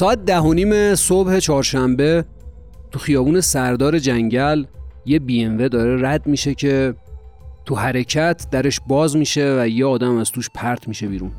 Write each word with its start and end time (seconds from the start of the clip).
ساعت 0.00 0.24
ده 0.24 0.38
و 0.38 0.54
نیم 0.54 0.94
صبح 0.94 1.38
چهارشنبه 1.38 2.24
تو 2.90 2.98
خیابون 2.98 3.40
سردار 3.40 3.98
جنگل 3.98 4.64
یه 5.06 5.18
بی 5.18 5.44
ام 5.44 5.56
داره 5.56 6.08
رد 6.08 6.26
میشه 6.26 6.54
که 6.54 6.94
تو 7.64 7.74
حرکت 7.74 8.46
درش 8.50 8.80
باز 8.86 9.16
میشه 9.16 9.56
و 9.60 9.68
یه 9.68 9.86
آدم 9.86 10.16
از 10.16 10.30
توش 10.30 10.50
پرت 10.54 10.88
میشه 10.88 11.06
بیرون. 11.06 11.30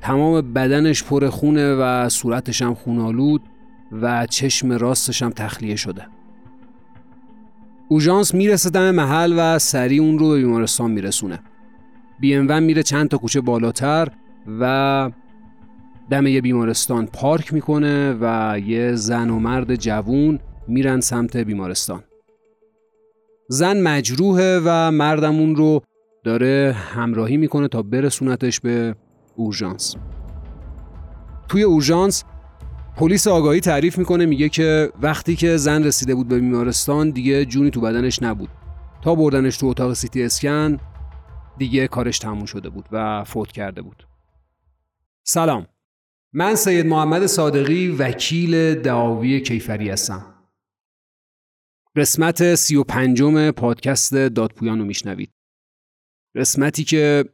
تمام 0.00 0.52
بدنش 0.52 1.04
پر 1.04 1.28
خونه 1.28 1.74
و 1.74 2.08
صورتش 2.08 2.62
هم 2.62 2.74
خونالود 2.74 3.42
و 3.92 4.26
چشم 4.26 4.72
راستش 4.72 5.22
هم 5.22 5.30
تخلیه 5.30 5.76
شده. 5.76 6.06
اوژانس 7.88 8.34
می‌رسه 8.34 8.70
دم 8.70 8.90
محل 8.90 9.34
و 9.38 9.58
سریع 9.58 10.02
اون 10.02 10.18
رو 10.18 10.28
به 10.28 10.36
بیمارستان 10.36 10.90
میرسونه. 10.90 11.40
بی 12.20 12.34
ام 12.34 12.62
میره 12.62 12.82
چند 12.82 13.08
تا 13.08 13.18
کوچه 13.18 13.40
بالاتر 13.40 14.08
و 14.60 15.10
دم 16.10 16.26
یه 16.26 16.40
بیمارستان 16.40 17.06
پارک 17.06 17.52
می‌کنه 17.54 18.16
و 18.20 18.58
یه 18.64 18.94
زن 18.94 19.30
و 19.30 19.38
مرد 19.38 19.74
جوون 19.74 20.38
میرن 20.68 21.00
سمت 21.00 21.36
بیمارستان. 21.36 22.04
زن 23.48 23.80
مجروحه 23.80 24.60
و 24.64 24.90
مردمون 24.90 25.56
رو 25.56 25.82
داره 26.24 26.76
همراهی 26.78 27.36
می‌کنه 27.36 27.68
تا 27.68 27.82
برسونتش 27.82 28.60
به 28.60 28.94
اورژانس. 29.36 29.96
توی 31.48 31.62
اورژانس 31.62 32.24
پلیس 32.96 33.26
آگاهی 33.26 33.60
تعریف 33.60 33.98
می‌کنه 33.98 34.26
میگه 34.26 34.48
که 34.48 34.92
وقتی 35.02 35.36
که 35.36 35.56
زن 35.56 35.84
رسیده 35.84 36.14
بود 36.14 36.28
به 36.28 36.40
بیمارستان 36.40 37.10
دیگه 37.10 37.44
جونی 37.44 37.70
تو 37.70 37.80
بدنش 37.80 38.22
نبود. 38.22 38.48
تا 39.02 39.14
بردنش 39.14 39.56
تو 39.56 39.66
اتاق 39.66 39.92
سیتی 39.92 40.22
اسکن 40.22 40.78
دیگه 41.58 41.88
کارش 41.88 42.18
تموم 42.18 42.44
شده 42.44 42.68
بود 42.68 42.84
و 42.92 43.24
فوت 43.24 43.52
کرده 43.52 43.82
بود. 43.82 44.06
سلام. 45.24 45.66
من 46.32 46.54
سید 46.54 46.86
محمد 46.86 47.26
صادقی 47.26 47.88
وکیل 47.88 48.74
دعاوی 48.74 49.40
کیفری 49.40 49.90
هستم. 49.90 50.34
قسمت 51.96 52.54
سی 52.54 52.76
و 52.76 52.84
پنجم 52.84 53.50
پادکست 53.50 54.14
دادپویان 54.14 54.78
رو 54.78 54.84
میشنوید. 54.84 55.30
قسمتی 56.36 56.84
که 56.84 57.24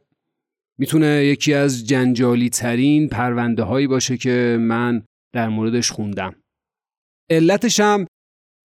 می‌تونه 0.77 1.25
یکی 1.25 1.53
از 1.53 1.87
جنجالی 1.87 2.49
ترین 2.49 3.09
پرونده 3.09 3.63
هایی 3.63 3.87
باشه 3.87 4.17
که 4.17 4.57
من 4.59 5.05
در 5.33 5.49
موردش 5.49 5.91
خوندم. 5.91 6.35
علتش 7.29 7.79
هم 7.79 8.07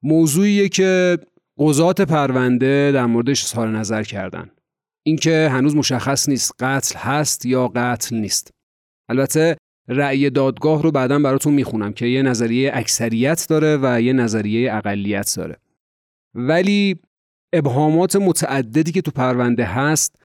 موضوعیه 0.02 0.68
که 0.68 1.18
قضات 1.58 2.00
پرونده 2.00 2.92
در 2.94 3.06
موردش 3.06 3.44
اظهار 3.44 3.68
نظر 3.68 4.02
کردن. 4.02 4.50
اینکه 5.06 5.48
هنوز 5.52 5.76
مشخص 5.76 6.28
نیست 6.28 6.52
قتل 6.62 6.98
هست 6.98 7.46
یا 7.46 7.68
قتل 7.68 8.16
نیست. 8.16 8.50
البته 9.08 9.56
رأی 9.90 10.30
دادگاه 10.30 10.82
رو 10.82 10.90
بعدا 10.90 11.18
براتون 11.18 11.54
می‌خونم 11.54 11.92
که 11.92 12.06
یه 12.06 12.22
نظریه 12.22 12.70
اکثریت 12.74 13.46
داره 13.48 13.78
و 13.82 14.00
یه 14.00 14.12
نظریه 14.12 14.74
اقلیت 14.74 15.34
داره. 15.36 15.56
ولی 16.34 16.96
ابهامات 17.52 18.16
متعددی 18.16 18.92
که 18.92 19.02
تو 19.02 19.10
پرونده 19.10 19.64
هست 19.64 20.22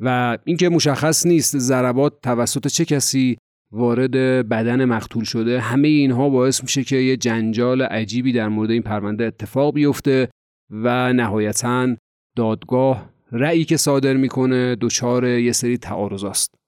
و 0.00 0.38
اینکه 0.44 0.68
مشخص 0.68 1.26
نیست 1.26 1.58
ضربات 1.58 2.20
توسط 2.22 2.68
چه 2.68 2.84
کسی 2.84 3.36
وارد 3.72 4.10
بدن 4.48 4.84
مقتول 4.84 5.24
شده 5.24 5.60
همه 5.60 5.88
اینها 5.88 6.28
باعث 6.28 6.62
میشه 6.62 6.84
که 6.84 6.96
یه 6.96 7.16
جنجال 7.16 7.82
عجیبی 7.82 8.32
در 8.32 8.48
مورد 8.48 8.70
این 8.70 8.82
پرونده 8.82 9.24
اتفاق 9.24 9.74
بیفته 9.74 10.28
و 10.70 11.12
نهایتا 11.12 11.96
دادگاه 12.36 13.10
رأیی 13.32 13.64
که 13.64 13.76
صادر 13.76 14.14
می‌کنه 14.14 14.76
دچار 14.80 15.28
یه 15.28 15.52
سری 15.52 15.78
تعارضاست 15.78 16.61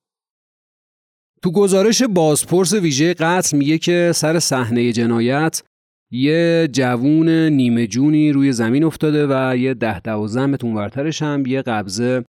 تو 1.45 1.53
گزارش 1.53 2.03
بازپرس 2.03 2.73
ویژه 2.73 3.15
قتل 3.15 3.57
میگه 3.57 3.79
که 3.79 4.13
سر 4.15 4.39
صحنه 4.39 4.93
جنایت 4.93 5.63
یه 6.11 6.69
جوون 6.73 7.29
نیمه 7.29 7.87
جونی 7.87 8.33
روی 8.33 8.53
زمین 8.53 8.85
افتاده 8.85 9.27
و 9.31 9.57
یه 9.57 9.75
ده 9.75 10.01
دوازده 10.01 10.47
متر 10.47 10.67
ورترش 10.67 11.23
هم 11.23 11.47
یه 11.47 11.63
قبضه 11.63 12.25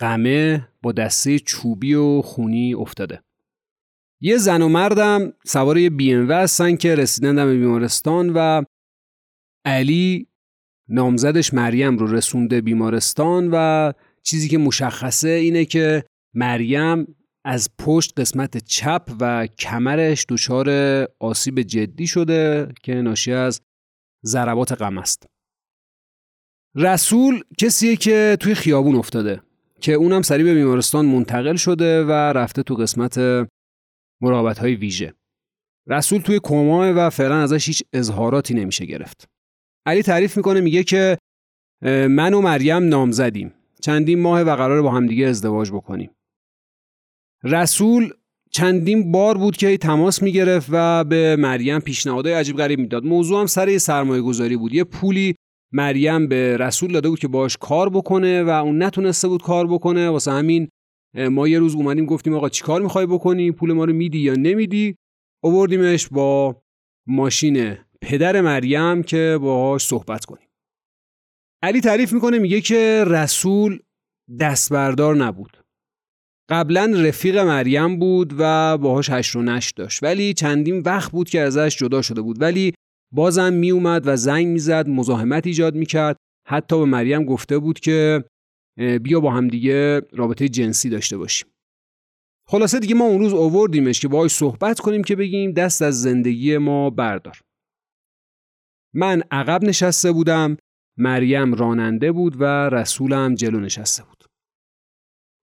قمه 0.00 0.68
با 0.82 0.92
دسته 0.92 1.38
چوبی 1.38 1.94
و 1.94 2.22
خونی 2.22 2.74
افتاده. 2.74 3.22
یه 4.20 4.36
زن 4.36 4.62
و 4.62 4.68
مردم 4.68 5.32
سوار 5.44 5.78
یه 5.78 5.90
بی 5.90 6.14
ام 6.14 6.30
هستن 6.30 6.76
که 6.76 6.94
رسیدن 6.94 7.36
به 7.36 7.58
بیمارستان 7.58 8.32
و 8.34 8.62
علی 9.64 10.26
نامزدش 10.88 11.54
مریم 11.54 11.98
رو 11.98 12.12
رسونده 12.12 12.60
بیمارستان 12.60 13.48
و 13.52 13.92
چیزی 14.22 14.48
که 14.48 14.58
مشخصه 14.58 15.28
اینه 15.28 15.64
که 15.64 16.04
مریم 16.34 17.16
از 17.44 17.68
پشت 17.78 18.20
قسمت 18.20 18.64
چپ 18.64 19.16
و 19.20 19.46
کمرش 19.46 20.26
دچار 20.28 20.68
آسیب 21.18 21.62
جدی 21.62 22.06
شده 22.06 22.68
که 22.82 22.94
ناشی 22.94 23.32
از 23.32 23.60
ضربات 24.26 24.72
غم 24.72 24.98
است. 24.98 25.26
رسول 26.76 27.42
کسیه 27.58 27.96
که 27.96 28.36
توی 28.40 28.54
خیابون 28.54 28.94
افتاده 28.94 29.42
که 29.80 29.92
اونم 29.92 30.22
سریع 30.22 30.44
به 30.44 30.54
بیمارستان 30.54 31.06
منتقل 31.06 31.56
شده 31.56 32.04
و 32.04 32.10
رفته 32.12 32.62
تو 32.62 32.74
قسمت 32.74 33.18
مراقبت 34.22 34.58
های 34.58 34.74
ویژه. 34.74 35.14
رسول 35.86 36.20
توی 36.20 36.40
کماه 36.42 36.88
و 36.90 37.10
فعلا 37.10 37.42
ازش 37.42 37.66
هیچ 37.68 37.82
اظهاراتی 37.92 38.54
نمیشه 38.54 38.86
گرفت. 38.86 39.28
علی 39.86 40.02
تعریف 40.02 40.36
می‌کنه 40.36 40.60
میگه 40.60 40.84
که 40.84 41.18
من 42.10 42.34
و 42.34 42.40
مریم 42.40 42.88
نامزدیم. 42.88 43.54
چندین 43.82 44.20
ماه 44.20 44.42
و 44.42 44.56
قرار 44.56 44.82
با 44.82 44.90
همدیگه 44.90 45.26
ازدواج 45.26 45.70
بکنیم. 45.70 46.10
رسول 47.44 48.12
چندین 48.50 49.12
بار 49.12 49.38
بود 49.38 49.56
که 49.56 49.76
تماس 49.76 50.22
می‌گرفت 50.22 50.68
و 50.70 51.04
به 51.04 51.36
مریم 51.36 51.80
پیشنهادهای 51.80 52.34
عجیب 52.34 52.56
غریب 52.56 52.78
می‌داد. 52.78 53.04
موضوع 53.04 53.40
هم 53.40 53.46
سر 53.46 53.78
سرمایه 53.78 54.22
گذاری 54.22 54.56
بود. 54.56 54.74
یه 54.74 54.84
پولی 54.84 55.34
مریم 55.72 56.28
به 56.28 56.56
رسول 56.56 56.92
داده 56.92 57.08
بود 57.08 57.18
که 57.18 57.28
باش 57.28 57.56
کار 57.56 57.90
بکنه 57.90 58.42
و 58.42 58.48
اون 58.48 58.82
نتونسته 58.82 59.28
بود 59.28 59.42
کار 59.42 59.66
بکنه. 59.66 60.08
واسه 60.08 60.32
همین 60.32 60.68
ما 61.14 61.48
یه 61.48 61.58
روز 61.58 61.74
اومدیم 61.74 62.06
گفتیم 62.06 62.34
آقا 62.34 62.48
چیکار 62.48 62.82
می‌خوای 62.82 63.06
بکنی؟ 63.06 63.52
پول 63.52 63.72
ما 63.72 63.84
رو 63.84 63.92
میدی 63.92 64.18
یا 64.18 64.34
نمیدی؟ 64.34 64.96
اووردیمش 65.42 66.08
با 66.08 66.62
ماشین 67.06 67.76
پدر 68.00 68.40
مریم 68.40 69.02
که 69.02 69.38
باهاش 69.40 69.86
صحبت 69.86 70.24
کنیم. 70.24 70.48
علی 71.62 71.80
تعریف 71.80 72.12
می‌کنه 72.12 72.38
میگه 72.38 72.60
که 72.60 73.04
رسول 73.06 73.78
دستبردار 74.40 75.16
نبود. 75.16 75.59
قبلا 76.50 76.92
رفیق 76.96 77.38
مریم 77.38 77.98
بود 77.98 78.34
و 78.38 78.78
باهاش 78.78 79.10
هشت 79.10 79.36
و 79.36 79.42
نشت 79.42 79.76
داشت. 79.76 80.02
ولی 80.02 80.34
چندین 80.34 80.78
وقت 80.80 81.12
بود 81.12 81.28
که 81.28 81.40
ازش 81.40 81.76
جدا 81.78 82.02
شده 82.02 82.20
بود. 82.20 82.42
ولی 82.42 82.72
بازم 83.12 83.52
می 83.52 83.70
اومد 83.70 84.02
و 84.06 84.16
زنگ 84.16 84.46
می‌زد 84.46 84.88
مزاحمت 84.88 85.46
ایجاد 85.46 85.74
می‌کرد. 85.74 86.16
حتی 86.48 86.78
به 86.78 86.84
مریم 86.84 87.24
گفته 87.24 87.58
بود 87.58 87.80
که 87.80 88.24
بیا 89.02 89.20
با 89.20 89.30
هم 89.30 89.48
دیگه 89.48 90.02
رابطه 90.12 90.48
جنسی 90.48 90.88
داشته 90.88 91.16
باشیم. 91.18 91.48
خلاصه 92.48 92.78
دیگه 92.78 92.94
ما 92.94 93.04
اون 93.04 93.20
روز 93.20 93.34
آوردیمش 93.34 94.00
که 94.00 94.08
باهاش 94.08 94.30
صحبت 94.30 94.80
کنیم 94.80 95.04
که 95.04 95.16
بگیم 95.16 95.52
دست 95.52 95.82
از 95.82 96.02
زندگی 96.02 96.58
ما 96.58 96.90
بردار. 96.90 97.40
من 98.94 99.22
عقب 99.30 99.64
نشسته 99.64 100.12
بودم 100.12 100.56
مریم 100.98 101.54
راننده 101.54 102.12
بود 102.12 102.40
و 102.40 102.44
رسولم 102.68 103.34
جلو 103.34 103.60
نشسته 103.60 104.02
بود. 104.04 104.24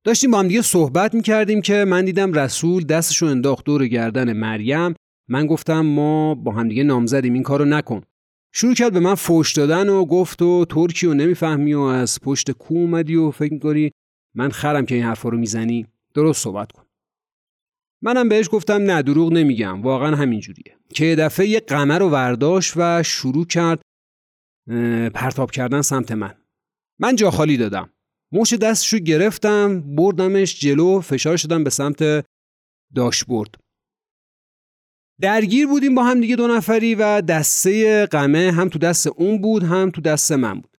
داشتیم 0.07 0.31
با 0.31 0.39
هم 0.39 0.47
دیگه 0.47 0.61
صحبت 0.61 1.13
می‌کردیم 1.13 1.61
که 1.61 1.85
من 1.85 2.05
دیدم 2.05 2.33
رسول 2.33 2.83
دستشو 2.83 3.25
انداخت 3.25 3.65
دور 3.65 3.87
گردن 3.87 4.33
مریم. 4.33 4.93
من 5.27 5.47
گفتم 5.47 5.81
ما 5.81 6.35
با 6.35 6.51
هم 6.51 6.67
دیگه 6.67 6.83
نامزدیم 6.83 7.33
این 7.33 7.43
کارو 7.43 7.65
نکن. 7.65 8.01
شروع 8.53 8.73
کرد 8.73 8.93
به 8.93 8.99
من 8.99 9.15
فوش 9.15 9.53
دادن 9.53 9.89
و 9.89 10.05
گفت 10.05 10.41
و 10.41 10.65
ترکی 10.65 11.07
و 11.07 11.13
نمی‌فهمی 11.13 11.73
و 11.73 11.79
از 11.79 12.19
پشت 12.21 12.51
کو 12.51 12.73
اومدی 12.73 13.15
و 13.15 13.31
فکر 13.31 13.53
می‌کنی 13.53 13.91
من 14.35 14.49
خرم 14.49 14.85
که 14.85 14.95
این 14.95 15.03
حرفا 15.03 15.29
رو 15.29 15.37
می‌زنی؟ 15.37 15.87
درست 16.13 16.43
صحبت 16.43 16.71
کن. 16.71 16.83
منم 18.01 18.29
بهش 18.29 18.49
گفتم 18.51 18.81
نه 18.81 19.01
دروغ 19.01 19.33
نمیگم 19.33 19.81
واقعا 19.81 20.15
همینجوریه. 20.15 20.77
که 20.93 21.15
دفعه 21.15 21.47
یه 21.47 21.59
قمر 21.59 21.99
رو 21.99 22.09
ورداشت 22.09 22.73
و 22.75 23.03
شروع 23.03 23.45
کرد 23.45 23.81
پرتاب 25.13 25.51
کردن 25.51 25.81
سمت 25.81 26.11
من. 26.11 26.33
من 26.99 27.15
جا 27.15 27.31
خالی 27.31 27.57
دادم. 27.57 27.89
مش 28.31 28.53
دستشو 28.53 28.97
گرفتم 28.97 29.95
بردمش 29.95 30.59
جلو 30.59 31.01
فشار 31.01 31.37
شدم 31.37 31.63
به 31.63 31.69
سمت 31.69 32.25
داشبورد. 32.95 33.55
درگیر 35.21 35.67
بودیم 35.67 35.95
با 35.95 36.03
هم 36.03 36.21
دیگه 36.21 36.35
دو 36.35 36.47
نفری 36.47 36.95
و 36.95 37.21
دسته 37.21 38.05
قمه 38.05 38.51
هم 38.51 38.69
تو 38.69 38.79
دست 38.79 39.07
اون 39.07 39.41
بود 39.41 39.63
هم 39.63 39.91
تو 39.91 40.01
دست 40.01 40.31
من 40.31 40.53
بود. 40.53 40.77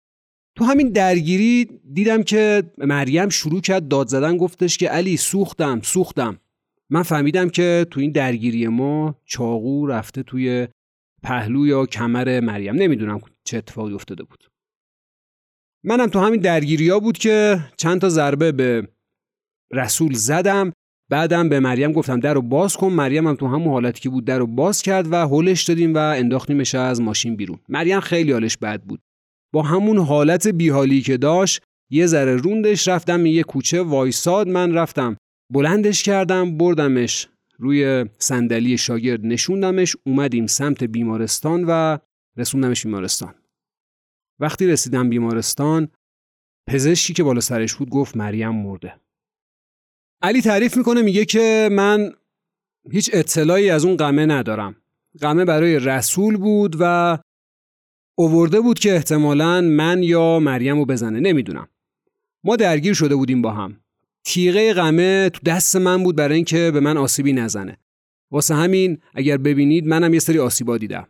تو 0.55 0.65
همین 0.65 0.89
درگیری 0.89 1.65
دیدم 1.93 2.23
که 2.23 2.63
مریم 2.77 3.29
شروع 3.29 3.61
کرد 3.61 3.87
داد 3.87 4.07
زدن 4.07 4.37
گفتش 4.37 4.77
که 4.77 4.89
علی 4.89 5.17
سوختم 5.17 5.81
سوختم. 5.81 6.39
من 6.89 7.03
فهمیدم 7.03 7.49
که 7.49 7.87
تو 7.91 7.99
این 7.99 8.11
درگیری 8.11 8.67
ما 8.67 9.15
چاقو 9.25 9.87
رفته 9.87 10.23
توی 10.23 10.67
پهلو 11.23 11.67
یا 11.67 11.85
کمر 11.85 12.39
مریم. 12.39 12.75
نمی‌دونم 12.75 13.21
چه 13.43 13.57
اتفاقی 13.57 13.93
افتاده 13.93 14.23
بود. 14.23 14.43
منم 15.87 16.07
تو 16.07 16.19
همین 16.19 16.41
درگیری 16.41 16.89
ها 16.89 16.99
بود 16.99 17.17
که 17.17 17.59
چند 17.77 18.01
تا 18.01 18.09
ضربه 18.09 18.51
به 18.51 18.87
رسول 19.73 20.13
زدم. 20.13 20.73
بعدم 21.09 21.49
به 21.49 21.59
مریم 21.59 21.91
گفتم 21.91 22.19
در 22.19 22.33
رو 22.33 22.41
باز 22.41 22.77
کن. 22.77 22.87
مریم 22.87 23.27
هم 23.27 23.35
تو 23.35 23.47
همون 23.47 23.67
حالتی 23.67 24.01
که 24.01 24.09
بود 24.09 24.25
در 24.25 24.39
رو 24.39 24.47
باز 24.47 24.81
کرد 24.81 25.11
و 25.11 25.27
هلش 25.27 25.63
دادیم 25.63 25.93
و 25.93 25.97
انداختیمش 25.97 26.75
از 26.75 27.01
ماشین 27.01 27.35
بیرون. 27.35 27.59
مریم 27.69 27.99
خیلی 27.99 28.31
حالش 28.31 28.57
بد 28.57 28.81
بود. 28.81 28.99
با 29.53 29.61
همون 29.61 29.97
حالت 29.97 30.47
بیحالی 30.47 31.01
که 31.01 31.17
داشت 31.17 31.61
یه 31.91 32.05
ذره 32.05 32.35
روندش 32.35 32.87
رفتم 32.87 33.25
یه 33.25 33.43
کوچه 33.43 33.81
وایساد. 33.81 34.47
من 34.47 34.73
رفتم 34.73 35.17
بلندش 35.53 36.03
کردم 36.03 36.57
بردمش 36.57 37.27
روی 37.59 38.05
صندلی 38.19 38.77
شاگرد 38.77 39.25
نشوندمش 39.25 39.95
اومدیم 40.05 40.47
سمت 40.47 40.83
بیمارستان 40.83 41.63
و 41.67 41.97
رسوندمش 42.37 42.83
بیمارستان. 42.83 43.33
وقتی 44.39 44.67
رسیدم 44.67 45.09
بیمارستان 45.09 45.87
پزشکی 46.67 47.13
که 47.13 47.23
بالا 47.23 47.39
سرش 47.41 47.75
بود 47.75 47.89
گفت 47.89 48.17
مریم 48.17 48.55
مرده. 48.55 48.99
علی 50.21 50.41
تعریف 50.41 50.77
می‌کنه 50.77 51.01
میگه 51.01 51.25
که 51.25 51.69
من 51.71 52.13
هیچ 52.91 53.09
اطلاعی 53.13 53.69
از 53.69 53.85
اون 53.85 53.97
قمه 53.97 54.25
ندارم. 54.25 54.75
قمه 55.21 55.45
برای 55.45 55.79
رسول 55.79 56.37
بود 56.37 56.75
و 56.79 57.17
اوورده 58.17 58.61
بود 58.61 58.79
که 58.79 58.95
احتمالا 58.95 59.61
من 59.61 60.03
یا 60.03 60.39
مریم 60.39 60.77
رو 60.77 60.85
بزنه 60.85 61.19
نمی‌دونم. 61.19 61.67
ما 62.43 62.55
درگیر 62.55 62.93
شده 62.93 63.15
بودیم 63.15 63.41
با 63.41 63.51
هم. 63.51 63.81
تیغه 64.25 64.73
قمه 64.73 65.29
تو 65.29 65.39
دست 65.45 65.75
من 65.75 66.03
بود 66.03 66.15
برای 66.15 66.35
اینکه 66.35 66.71
به 66.73 66.79
من 66.79 66.97
آسیبی 66.97 67.33
نزنه. 67.33 67.77
واسه 68.31 68.55
همین 68.55 69.01
اگر 69.13 69.37
ببینید 69.37 69.87
منم 69.87 70.13
یه 70.13 70.19
سری 70.19 70.39
آسیبا 70.39 70.77
دیدم. 70.77 71.07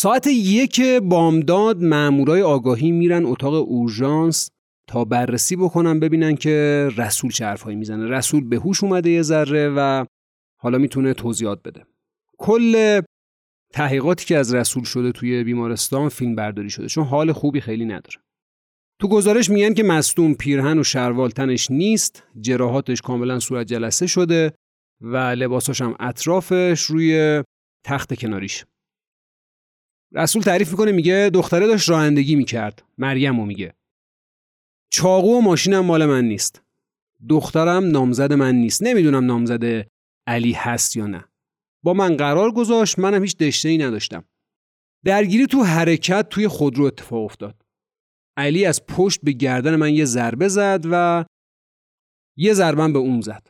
ساعت 0.00 0.26
یک 0.26 0.80
بامداد 1.02 1.84
مامورای 1.84 2.42
آگاهی 2.42 2.90
میرن 2.90 3.24
اتاق 3.24 3.54
اورژانس 3.54 4.50
تا 4.88 5.04
بررسی 5.04 5.56
بکنن 5.56 6.00
ببینن 6.00 6.36
که 6.36 6.88
رسول 6.96 7.30
چه 7.30 7.44
حرفایی 7.44 7.76
می‌زنه. 7.76 8.06
رسول 8.08 8.48
به 8.48 8.56
هوش 8.56 8.84
اومده 8.84 9.10
یه 9.10 9.22
ذره 9.22 9.68
و 9.76 10.04
حالا 10.60 10.78
می‌تونه 10.78 11.14
توضیحات 11.14 11.62
بده. 11.62 11.86
کل 12.38 13.00
تحقیقاتی 13.72 14.26
که 14.26 14.36
از 14.36 14.54
رسول 14.54 14.84
شده 14.84 15.12
توی 15.12 15.44
بیمارستان 15.44 16.08
فیلم 16.08 16.34
برداری 16.34 16.70
شده 16.70 16.86
چون 16.86 17.04
حال 17.04 17.32
خوبی 17.32 17.60
خیلی 17.60 17.84
نداره. 17.84 18.16
تو 19.00 19.08
گزارش 19.08 19.50
میگن 19.50 19.74
که 19.74 19.82
مصدوم 19.82 20.34
پیرهن 20.34 20.78
و 20.78 20.84
شروال 20.84 21.30
تنش 21.30 21.70
نیست 21.70 22.24
جراحاتش 22.40 23.00
کاملا 23.00 23.38
صورت 23.38 23.66
جلسه 23.66 24.06
شده 24.06 24.52
و 25.00 25.16
لباساش 25.16 25.80
هم 25.80 25.96
اطرافش 26.00 26.82
روی 26.82 27.42
تخت 27.84 28.14
کناریش. 28.14 28.64
رسول 30.12 30.42
تعریف 30.42 30.70
می‌کنه 30.70 30.92
میگه 30.92 31.30
دختره 31.34 31.66
داشت 31.66 31.88
رانندگی 31.88 32.36
می‌کرد. 32.36 32.82
مریم 32.98 33.46
میگه. 33.46 33.74
چاقو 34.90 35.38
و 35.38 35.40
ماشینم 35.40 35.80
مال 35.80 36.06
من 36.06 36.24
نیست. 36.24 36.62
دخترم 37.28 37.84
نامزد 37.84 38.32
من 38.32 38.54
نیست. 38.54 38.82
نمی‌دونم 38.82 39.26
نامزد 39.26 39.86
علی 40.26 40.52
هست 40.52 40.96
یا 40.96 41.06
نه. 41.06 41.24
با 41.82 41.94
من 41.94 42.16
قرار 42.16 42.52
گذاشت 42.52 42.98
منم 42.98 43.22
هیچ 43.22 43.36
دشته 43.36 43.68
ای 43.68 43.78
نداشتم. 43.78 44.24
درگیری 45.04 45.46
تو 45.46 45.62
حرکت 45.62 46.28
توی 46.28 46.48
خودرو 46.48 46.84
اتفاق 46.84 47.24
افتاد. 47.24 47.64
علی 48.36 48.64
از 48.64 48.86
پشت 48.86 49.20
به 49.22 49.32
گردن 49.32 49.76
من 49.76 49.94
یه 49.94 50.04
ضربه 50.04 50.48
زد 50.48 50.84
و 50.90 51.24
یه 52.36 52.54
ضربم 52.54 52.92
به 52.92 52.98
اون 52.98 53.20
زد. 53.20 53.48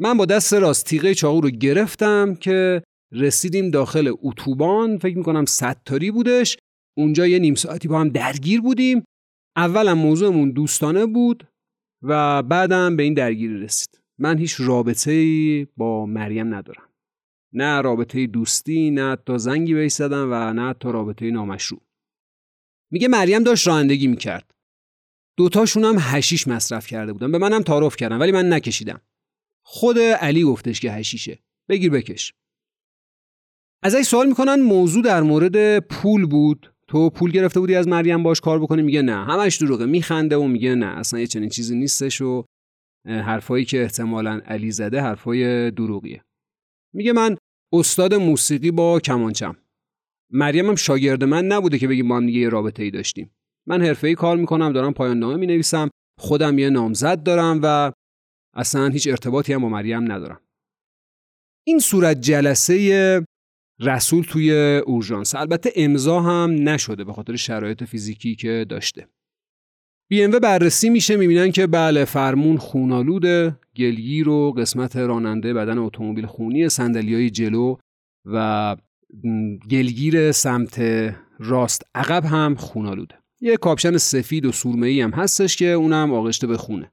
من 0.00 0.16
با 0.16 0.24
دست 0.24 0.54
راست 0.54 0.86
تیغه 0.86 1.14
چاقو 1.14 1.40
رو 1.40 1.50
گرفتم 1.50 2.34
که 2.34 2.82
رسیدیم 3.14 3.70
داخل 3.70 4.14
اتوبان 4.22 4.98
فکر 4.98 5.16
می‌کنم 5.16 5.44
ستاری 5.44 6.10
بودش. 6.10 6.56
اونجا 6.96 7.26
یه 7.26 7.38
نیم 7.38 7.54
ساعتی 7.54 7.88
با 7.88 8.00
هم 8.00 8.08
درگیر 8.08 8.60
بودیم. 8.60 9.04
اولم 9.56 9.98
موضوعمون 9.98 10.50
دوستانه 10.50 11.06
بود 11.06 11.48
و 12.02 12.42
بعدم 12.42 12.96
به 12.96 13.02
این 13.02 13.14
درگیری 13.14 13.60
رسید. 13.60 14.00
من 14.18 14.38
هیچ 14.38 14.56
رابطه 14.58 15.64
با 15.76 16.06
مریم 16.06 16.54
ندارم. 16.54 16.88
نه 17.52 17.80
رابطه 17.80 18.26
دوستی 18.26 18.90
نه 18.90 19.16
تا 19.16 19.38
زنگی 19.38 19.74
بهش 19.74 20.00
و 20.00 20.52
نه 20.52 20.74
تا 20.80 20.90
رابطه 20.90 21.30
نامشروع. 21.30 21.80
میگه 22.90 23.08
مریم 23.08 23.42
داشت 23.42 23.66
رانندگی 23.66 24.06
می‌کرد. 24.06 24.50
دوتاشون 25.36 25.84
هم 25.84 25.96
هشیش 25.98 26.48
مصرف 26.48 26.86
کرده 26.86 27.12
بودن. 27.12 27.32
به 27.32 27.38
منم 27.38 27.62
تعارف 27.62 27.96
کردم 27.96 28.20
ولی 28.20 28.32
من 28.32 28.52
نکشیدم. 28.52 29.00
خود 29.66 29.98
علی 29.98 30.44
گفتش 30.44 30.80
که 30.80 30.92
هشیشه. 30.92 31.38
بگیر 31.68 31.90
بکش. 31.90 32.34
از 33.84 33.94
این 33.94 34.02
سوال 34.02 34.26
می‌کنن 34.28 34.54
موضوع 34.54 35.02
در 35.02 35.22
مورد 35.22 35.78
پول 35.78 36.26
بود. 36.26 36.74
تو 36.88 37.10
پول 37.10 37.30
گرفته 37.30 37.60
بودی 37.60 37.74
از 37.74 37.88
مریم 37.88 38.22
باش 38.22 38.40
کار 38.40 38.58
بکنی؟ 38.58 38.82
میگه 38.82 39.02
نه. 39.02 39.24
همش 39.24 39.56
دروغه. 39.56 39.86
میخنده 39.86 40.36
و 40.36 40.46
میگه 40.46 40.74
نه. 40.74 40.86
اصلا 40.86 41.20
یه 41.20 41.26
چنین 41.26 41.48
چیزی 41.48 41.76
نیستش 41.76 42.20
و 42.20 42.44
حرفایی 43.06 43.64
که 43.64 43.82
احتمالا 43.82 44.40
علی 44.46 44.70
زده 44.70 45.00
حرفای 45.00 45.70
دروغیه. 45.70 46.22
میگه 46.94 47.12
من 47.12 47.36
استاد 47.72 48.14
موسیقی 48.14 48.70
با 48.70 49.00
کمانچم. 49.00 49.56
مریم 50.30 50.68
هم 50.68 50.74
شاگرد 50.74 51.24
من 51.24 51.44
نبوده 51.44 51.78
که 51.78 51.88
بگیم 51.88 52.06
ما 52.06 52.16
هم 52.16 52.28
یه 52.28 52.48
رابطه 52.48 52.82
ای 52.82 52.90
داشتیم. 52.90 53.30
من 53.66 53.82
حرفه‌ای 53.82 54.14
کار 54.14 54.36
می‌کنم 54.36 54.72
دارم 54.72 54.92
پایان 54.92 55.18
نامه 55.18 55.36
می 55.36 55.46
نویسم 55.46 55.90
خودم 56.20 56.58
یه 56.58 56.70
نامزد 56.70 57.22
دارم 57.22 57.60
و 57.62 57.92
اصلا 58.54 58.88
هیچ 58.88 59.08
ارتباطی 59.08 59.52
هم 59.52 59.62
با 59.62 59.68
مریم 59.68 60.12
ندارم. 60.12 60.40
این 61.66 61.78
صورت 61.78 62.20
جلسه 62.20 63.26
رسول 63.80 64.24
توی 64.24 64.76
اورژانس. 64.86 65.34
البته 65.34 65.72
امضا 65.76 66.20
هم 66.20 66.68
نشده 66.68 67.04
به 67.04 67.12
خاطر 67.12 67.36
شرایط 67.36 67.84
فیزیکی 67.84 68.34
که 68.34 68.66
داشته. 68.68 69.08
بی 70.08 70.26
بررسی 70.26 70.88
میشه 70.88 71.16
می‌بینن 71.16 71.50
که 71.50 71.66
بله 71.66 72.04
فرمون 72.04 72.56
خونالوده 72.56 73.56
گلگیر 73.76 74.28
و 74.28 74.52
قسمت 74.52 74.96
راننده 74.96 75.54
بدن 75.54 75.78
اتومبیل 75.78 76.26
خونی 76.26 76.68
های 76.88 77.30
جلو 77.30 77.76
و 78.24 78.76
گلگیر 79.70 80.32
سمت 80.32 80.80
راست 81.38 81.82
عقب 81.94 82.24
هم 82.24 82.54
خونالوده. 82.54 83.14
یه 83.40 83.56
کاپشن 83.56 83.96
سفید 83.96 84.46
و 84.46 84.52
سورمه‌ای 84.52 85.00
هم 85.00 85.10
هستش 85.10 85.56
که 85.56 85.66
اونم 85.66 86.12
آغشته 86.12 86.46
به 86.46 86.56
خونه. 86.56 86.92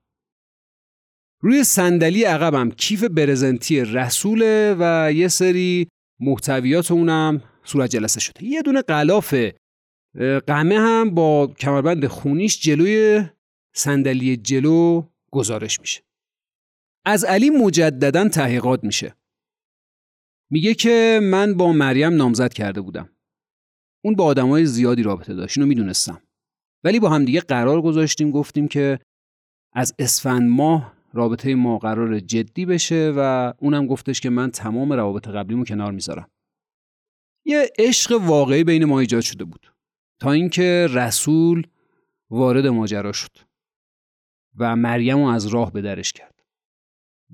روی 1.41 1.63
صندلی 1.63 2.23
عقبم 2.23 2.69
کیف 2.69 3.03
برزنتی 3.03 3.81
رسوله 3.81 4.75
و 4.79 5.11
یه 5.13 5.27
سری 5.27 5.87
محتویات 6.21 6.91
اونم 6.91 7.41
صورت 7.63 7.89
جلسه 7.89 8.19
شده. 8.19 8.43
یه 8.43 8.61
دونه 8.61 8.81
قلاف 8.81 9.35
قمه 10.47 10.79
هم 10.79 11.15
با 11.15 11.47
کمربند 11.47 12.07
خونیش 12.07 12.59
جلوی 12.61 13.25
صندلی 13.75 14.37
جلو 14.37 15.03
گزارش 15.31 15.79
میشه. 15.79 16.01
از 17.05 17.23
علی 17.23 17.49
مجددا 17.49 18.29
تحقیقات 18.29 18.83
میشه. 18.83 19.15
میگه 20.51 20.73
که 20.73 21.19
من 21.23 21.53
با 21.53 21.73
مریم 21.73 22.13
نامزد 22.13 22.53
کرده 22.53 22.81
بودم. 22.81 23.09
اون 24.03 24.15
با 24.15 24.25
آدمای 24.25 24.65
زیادی 24.65 25.03
رابطه 25.03 25.33
داشت 25.33 25.57
اینو 25.57 25.67
می‌دونستم. 25.67 26.21
ولی 26.83 26.99
با 26.99 27.09
هم 27.09 27.25
دیگه 27.25 27.41
قرار 27.41 27.81
گذاشتیم 27.81 28.31
گفتیم 28.31 28.67
که 28.67 28.99
از 29.73 29.95
اسفند 29.99 30.49
ماه 30.49 31.00
رابطه 31.13 31.55
ما 31.55 31.77
قرار 31.77 32.19
جدی 32.19 32.65
بشه 32.65 33.13
و 33.15 33.53
اونم 33.57 33.87
گفتش 33.87 34.21
که 34.21 34.29
من 34.29 34.51
تمام 34.51 34.93
روابط 34.93 35.27
قبلیمو 35.27 35.65
کنار 35.65 35.91
می‌ذارم. 35.91 36.29
یه 37.45 37.69
عشق 37.79 38.21
واقعی 38.21 38.63
بین 38.63 38.85
ما 38.85 38.99
ایجاد 38.99 39.21
شده 39.21 39.43
بود. 39.43 39.73
تا 40.19 40.31
اینکه 40.31 40.87
رسول 40.89 41.67
وارد 42.29 42.67
ماجرا 42.67 43.11
شد 43.11 43.37
و 44.57 44.75
مریم 44.75 45.17
رو 45.17 45.25
از 45.25 45.47
راه 45.47 45.71
به 45.71 45.81
درش 45.81 46.11
کرد. 46.11 46.43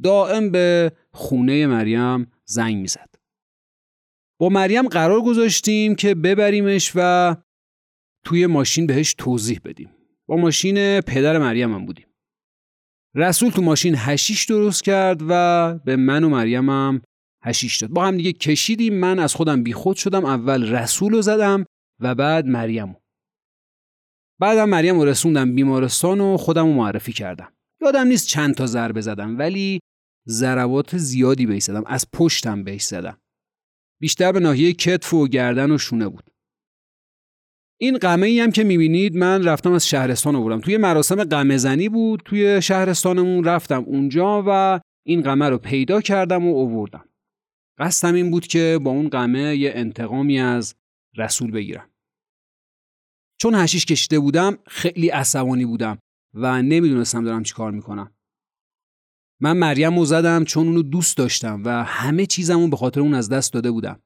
دائم 0.03 0.51
به 0.51 0.91
خونه 1.11 1.67
مریم 1.67 2.31
زنگ 2.45 2.75
می‌زد. 2.75 3.15
با 4.39 4.49
مریم 4.49 4.87
قرار 4.87 5.21
گذاشتیم 5.21 5.95
که 5.95 6.15
ببریمش 6.15 6.91
و 6.95 7.35
توی 8.25 8.47
ماشین 8.47 8.87
بهش 8.87 9.15
توضیح 9.17 9.59
بدیم. 9.65 9.89
با 10.25 10.35
ماشین 10.35 11.01
پدر 11.01 11.37
مریم 11.37 11.73
هم 11.73 11.85
بودیم. 11.85 12.06
رسول 13.15 13.49
تو 13.49 13.61
ماشین 13.61 13.93
هشیش 13.97 14.45
درست 14.45 14.83
کرد 14.83 15.21
و 15.29 15.73
به 15.85 15.95
من 15.95 16.23
و 16.23 16.29
مریمم 16.29 17.01
هشیش 17.43 17.77
داد. 17.77 17.89
با 17.89 18.05
هم 18.05 18.17
دیگه 18.17 18.33
کشیدیم. 18.33 18.93
من 18.93 19.19
از 19.19 19.35
خودم 19.35 19.63
بیخود 19.63 19.97
شدم. 19.97 20.25
اول 20.25 20.69
رسول 20.69 21.13
رو 21.13 21.21
زدم 21.21 21.65
و 21.99 22.15
بعد 22.15 22.45
مریم 22.45 22.95
بعدم 24.39 24.69
مریم 24.69 24.95
رو 24.95 25.05
رسوندم 25.05 25.55
بیمارستان 25.55 26.21
و 26.21 26.37
خودم 26.37 26.65
رو 26.65 26.73
معرفی 26.73 27.13
کردم. 27.13 27.53
یادم 27.81 28.07
نیست 28.07 28.27
چند 28.27 28.55
تا 28.55 28.65
ضربه 28.65 29.01
زدم 29.01 29.37
ولی 29.37 29.79
ضربات 30.27 30.97
زیادی 30.97 31.59
زدم. 31.59 31.83
از 31.85 32.05
پشتم 32.13 32.63
بهش 32.63 32.83
زدم. 32.83 33.17
بیشتر 34.01 34.31
به 34.31 34.39
ناحیه 34.39 34.73
کتف 34.73 35.13
و 35.13 35.27
گردن 35.27 35.71
و 35.71 35.77
شونه 35.77 36.09
بود. 36.09 36.29
این 37.79 37.97
قمه 37.97 38.27
ای 38.27 38.39
هم 38.39 38.51
که 38.51 38.63
می‌بینید 38.63 39.15
من 39.15 39.43
رفتم 39.43 39.71
از 39.71 39.87
شهرستان 39.87 40.35
آوردم 40.35 40.59
توی 40.59 40.77
مراسم 40.77 41.23
قمه 41.23 41.57
زنی 41.57 41.89
بود 41.89 42.21
توی 42.25 42.61
شهرستانمون 42.61 43.43
رفتم 43.43 43.83
اونجا 43.83 44.43
و 44.47 44.79
این 45.05 45.21
قمه 45.21 45.49
رو 45.49 45.57
پیدا 45.57 46.01
کردم 46.01 46.47
و 46.47 46.59
آوردم. 46.59 47.05
قصدم 47.77 48.13
این 48.13 48.31
بود 48.31 48.47
که 48.47 48.79
با 48.83 48.91
اون 48.91 49.09
قمه 49.09 49.55
یه 49.57 49.71
انتقامی 49.75 50.39
از 50.39 50.75
رسول 51.17 51.51
بگیرم. 51.51 51.89
چون 53.39 53.55
هشیش 53.55 53.85
کشیده 53.85 54.19
بودم 54.19 54.57
خیلی 54.67 55.09
عصبانی 55.09 55.65
بودم 55.65 55.99
و 56.33 56.61
نمی‌دونستم 56.61 57.23
دارم 57.23 57.43
چی 57.43 57.53
کار 57.53 57.71
می‌کنم. 57.71 58.11
من 59.41 59.57
مریم 59.57 59.99
رو 59.99 60.05
زدم 60.05 60.43
چون 60.43 60.67
اونو 60.67 60.81
دوست 60.81 61.17
داشتم 61.17 61.61
و 61.65 61.83
همه 61.83 62.25
چیزمو 62.25 62.67
به 62.67 62.77
خاطر 62.77 62.99
اون 62.99 63.13
از 63.13 63.29
دست 63.29 63.53
داده 63.53 63.71
بودم. 63.71 63.99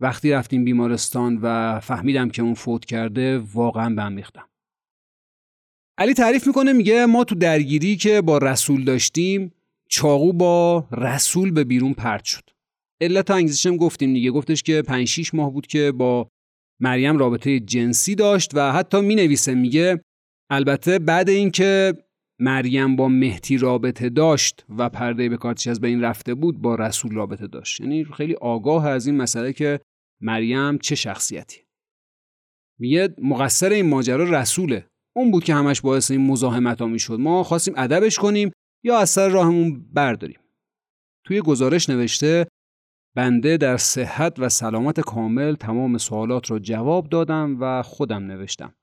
وقتی 0.00 0.30
رفتیم 0.30 0.64
بیمارستان 0.64 1.38
و 1.42 1.80
فهمیدم 1.80 2.28
که 2.28 2.42
اون 2.42 2.54
فوت 2.54 2.84
کرده 2.84 3.38
واقعا 3.38 3.94
به 3.94 4.16
ریختم. 4.16 4.48
علی 5.98 6.14
تعریف 6.14 6.46
می‌کنه 6.46 6.72
میگه 6.72 7.06
ما 7.06 7.24
تو 7.24 7.34
درگیری 7.34 7.96
که 7.96 8.20
با 8.20 8.38
رسول 8.38 8.84
داشتیم 8.84 9.52
چاقو 9.88 10.32
با 10.32 10.86
رسول 10.92 11.50
به 11.50 11.64
بیرون 11.64 11.92
پرت 11.92 12.24
شد. 12.24 12.50
علت 13.00 13.30
انگیزشم 13.30 13.76
گفتیم 13.76 14.12
دیگه 14.14 14.30
گفتش 14.30 14.62
که 14.62 14.82
5 14.82 15.06
6 15.06 15.34
ماه 15.34 15.52
بود 15.52 15.66
که 15.66 15.92
با 15.92 16.28
مریم 16.80 17.18
رابطه 17.18 17.60
جنسی 17.60 18.14
داشت 18.14 18.50
و 18.54 18.72
حتی 18.72 19.00
می 19.00 19.14
نویسه 19.14 19.54
میگه 19.54 20.00
البته 20.50 20.98
بعد 20.98 21.28
اینکه 21.28 21.94
مریم 22.38 22.96
با 22.96 23.08
مهتی 23.08 23.58
رابطه 23.58 24.08
داشت 24.08 24.64
و 24.78 24.88
پرده 24.88 25.28
به 25.28 25.36
کارتش 25.36 25.66
از 25.66 25.80
بین 25.80 26.00
رفته 26.00 26.34
بود 26.34 26.58
با 26.58 26.74
رسول 26.74 27.14
رابطه 27.14 27.46
داشت. 27.46 27.80
یعنی 27.80 28.04
خیلی 28.04 28.34
آگاه 28.34 28.86
از 28.86 29.06
این 29.06 29.16
مسئله 29.16 29.52
که 29.52 29.80
مریم 30.20 30.78
چه 30.78 30.94
شخصیتی. 30.94 31.60
میگه 32.78 33.14
مقصر 33.22 33.70
این 33.70 33.88
ماجرا 33.88 34.40
رسوله. 34.40 34.86
اون 35.16 35.30
بود 35.30 35.44
که 35.44 35.54
همش 35.54 35.80
باعث 35.80 36.10
این 36.10 36.26
مزاحمت 36.26 36.80
ها 36.80 36.86
می‌شد. 36.86 37.20
ما 37.20 37.42
خواستیم 37.42 37.74
ادبش 37.76 38.18
کنیم 38.18 38.50
یا 38.84 38.98
از 38.98 39.10
سر 39.10 39.28
راهمون 39.28 39.86
برداریم. 39.92 40.40
توی 41.24 41.40
گزارش 41.40 41.90
نوشته 41.90 42.46
بنده 43.16 43.56
در 43.56 43.76
صحت 43.76 44.38
و 44.38 44.48
سلامت 44.48 45.00
کامل 45.00 45.54
تمام 45.54 45.98
سوالات 45.98 46.50
را 46.50 46.58
جواب 46.58 47.08
دادم 47.08 47.56
و 47.60 47.82
خودم 47.82 48.24
نوشتم. 48.24 48.74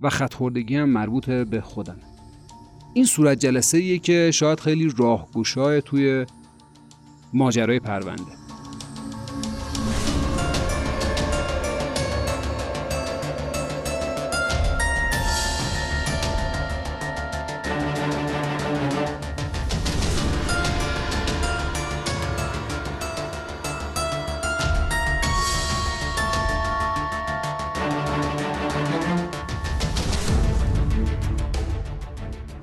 و 0.00 0.10
خطخوردگی 0.10 0.76
هم 0.76 0.88
مربوط 0.88 1.30
به 1.30 1.60
خودم 1.60 2.17
این 2.98 3.06
صورت 3.06 3.38
جلسه 3.38 3.98
که 3.98 4.30
شاید 4.34 4.60
خیلی 4.60 4.92
راهگشای 4.96 5.82
توی 5.82 6.26
ماجرای 7.32 7.80
پرونده. 7.80 8.47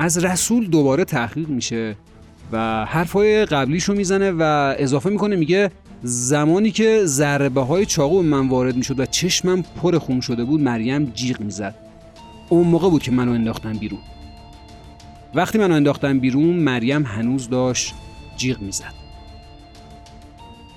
از 0.05 0.25
رسول 0.25 0.67
دوباره 0.67 1.05
تحقیق 1.05 1.49
میشه 1.49 1.95
و 2.51 2.85
حرفای 2.85 3.45
قبلیشو 3.45 3.93
می‌زنه 3.93 4.31
و 4.31 4.75
اضافه 4.77 5.09
می‌کنه 5.09 5.35
میگه 5.35 5.71
زمانی 6.03 6.71
که 6.71 7.01
ضربه 7.05 7.61
های 7.61 7.85
چاقو 7.85 8.21
به 8.21 8.27
من 8.27 8.47
وارد 8.49 8.75
می‌شد 8.75 8.99
و 8.99 9.05
چشمم 9.05 9.63
پر 9.81 9.97
خون 9.97 10.21
شده 10.21 10.43
بود 10.43 10.61
مریم 10.61 11.05
جیغ 11.05 11.39
می‌زد. 11.39 11.75
اون 12.49 12.67
موقع 12.67 12.89
بود 12.89 13.03
که 13.03 13.11
منو 13.11 13.31
انداختن 13.31 13.73
بیرون. 13.73 13.99
وقتی 15.35 15.57
منو 15.57 15.73
انداختن 15.73 16.19
بیرون 16.19 16.55
مریم 16.55 17.03
هنوز 17.03 17.49
داشت 17.49 17.93
جیغ 18.37 18.61
می‌زد. 18.61 18.93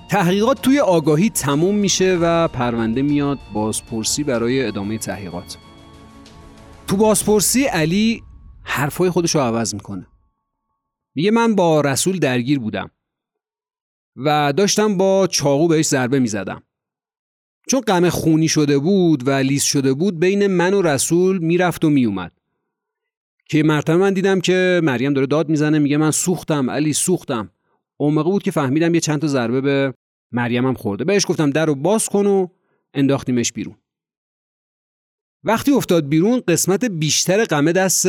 تحقیقات 0.09 0.61
توی 0.61 0.79
آگاهی 0.79 1.29
تموم 1.29 1.75
میشه 1.75 2.17
و 2.21 2.47
پرونده 2.47 3.01
میاد 3.01 3.39
بازپرسی 3.53 4.23
برای 4.23 4.65
ادامه 4.65 4.97
تحقیقات. 4.97 5.57
تو 6.87 6.97
بازپرسی 6.97 7.63
علی 7.63 8.23
حرفای 8.69 9.09
خودش 9.09 9.35
رو 9.35 9.41
عوض 9.41 9.73
می‌کنه. 9.73 10.07
میگه 11.15 11.31
من 11.31 11.55
با 11.55 11.81
رسول 11.81 12.19
درگیر 12.19 12.59
بودم 12.59 12.91
و 14.15 14.53
داشتم 14.57 14.97
با 14.97 15.27
چاقو 15.27 15.67
بهش 15.67 15.87
ضربه 15.87 16.19
می‌زدم. 16.19 16.63
چون 17.67 17.81
غم 17.81 18.09
خونی 18.09 18.47
شده 18.47 18.79
بود 18.79 19.27
و 19.27 19.31
لیز 19.31 19.63
شده 19.63 19.93
بود 19.93 20.19
بین 20.19 20.47
من 20.47 20.73
و 20.73 20.81
رسول 20.81 21.37
می‌رفت 21.37 21.85
و 21.85 21.89
میومد 21.89 22.31
که 23.45 23.63
مرتبه 23.63 23.97
من 23.97 24.13
دیدم 24.13 24.41
که 24.41 24.81
مریم 24.83 25.13
داره 25.13 25.27
داد 25.27 25.49
می‌زنه 25.49 25.79
میگه 25.79 25.97
من 25.97 26.11
سوختم 26.11 26.69
علی 26.69 26.93
سوختم. 26.93 27.51
موقع 27.99 28.31
بود 28.31 28.43
که 28.43 28.51
فهمیدم 28.51 28.93
یه 28.93 28.99
چند 28.99 29.21
تا 29.21 29.27
ضربه 29.27 29.61
به 29.61 29.93
مریمم 30.31 30.73
خورده. 30.73 31.03
بهش 31.03 31.25
گفتم 31.27 31.49
در 31.49 31.65
رو 31.65 31.75
باز 31.75 32.09
کن 32.09 32.25
و 32.25 32.47
انداختیمش 32.93 33.53
بیرون. 33.53 33.75
وقتی 35.43 35.71
افتاد 35.71 36.07
بیرون 36.07 36.41
قسمت 36.47 36.85
بیشتر 36.85 37.45
غمه 37.45 37.71
دست 37.71 38.07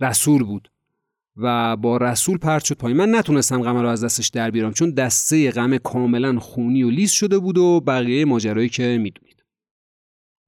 رسول 0.00 0.44
بود. 0.44 0.68
و 1.36 1.76
با 1.76 1.96
رسول 1.96 2.38
پرت 2.38 2.64
شد 2.64 2.76
پایین. 2.76 2.96
من 2.98 3.14
نتونستم 3.14 3.62
غم 3.62 3.76
رو 3.76 3.88
از 3.88 4.04
دستش 4.04 4.28
در 4.28 4.50
بیارم 4.50 4.72
چون 4.72 4.90
دسته 4.90 5.50
غم 5.50 5.78
کاملا 5.78 6.38
خونی 6.38 6.82
و 6.82 6.90
لیز 6.90 7.10
شده 7.10 7.38
بود 7.38 7.58
و 7.58 7.80
بقیه 7.80 8.24
ماجرایی 8.24 8.68
که 8.68 8.98
می‌دونید. 8.98 9.44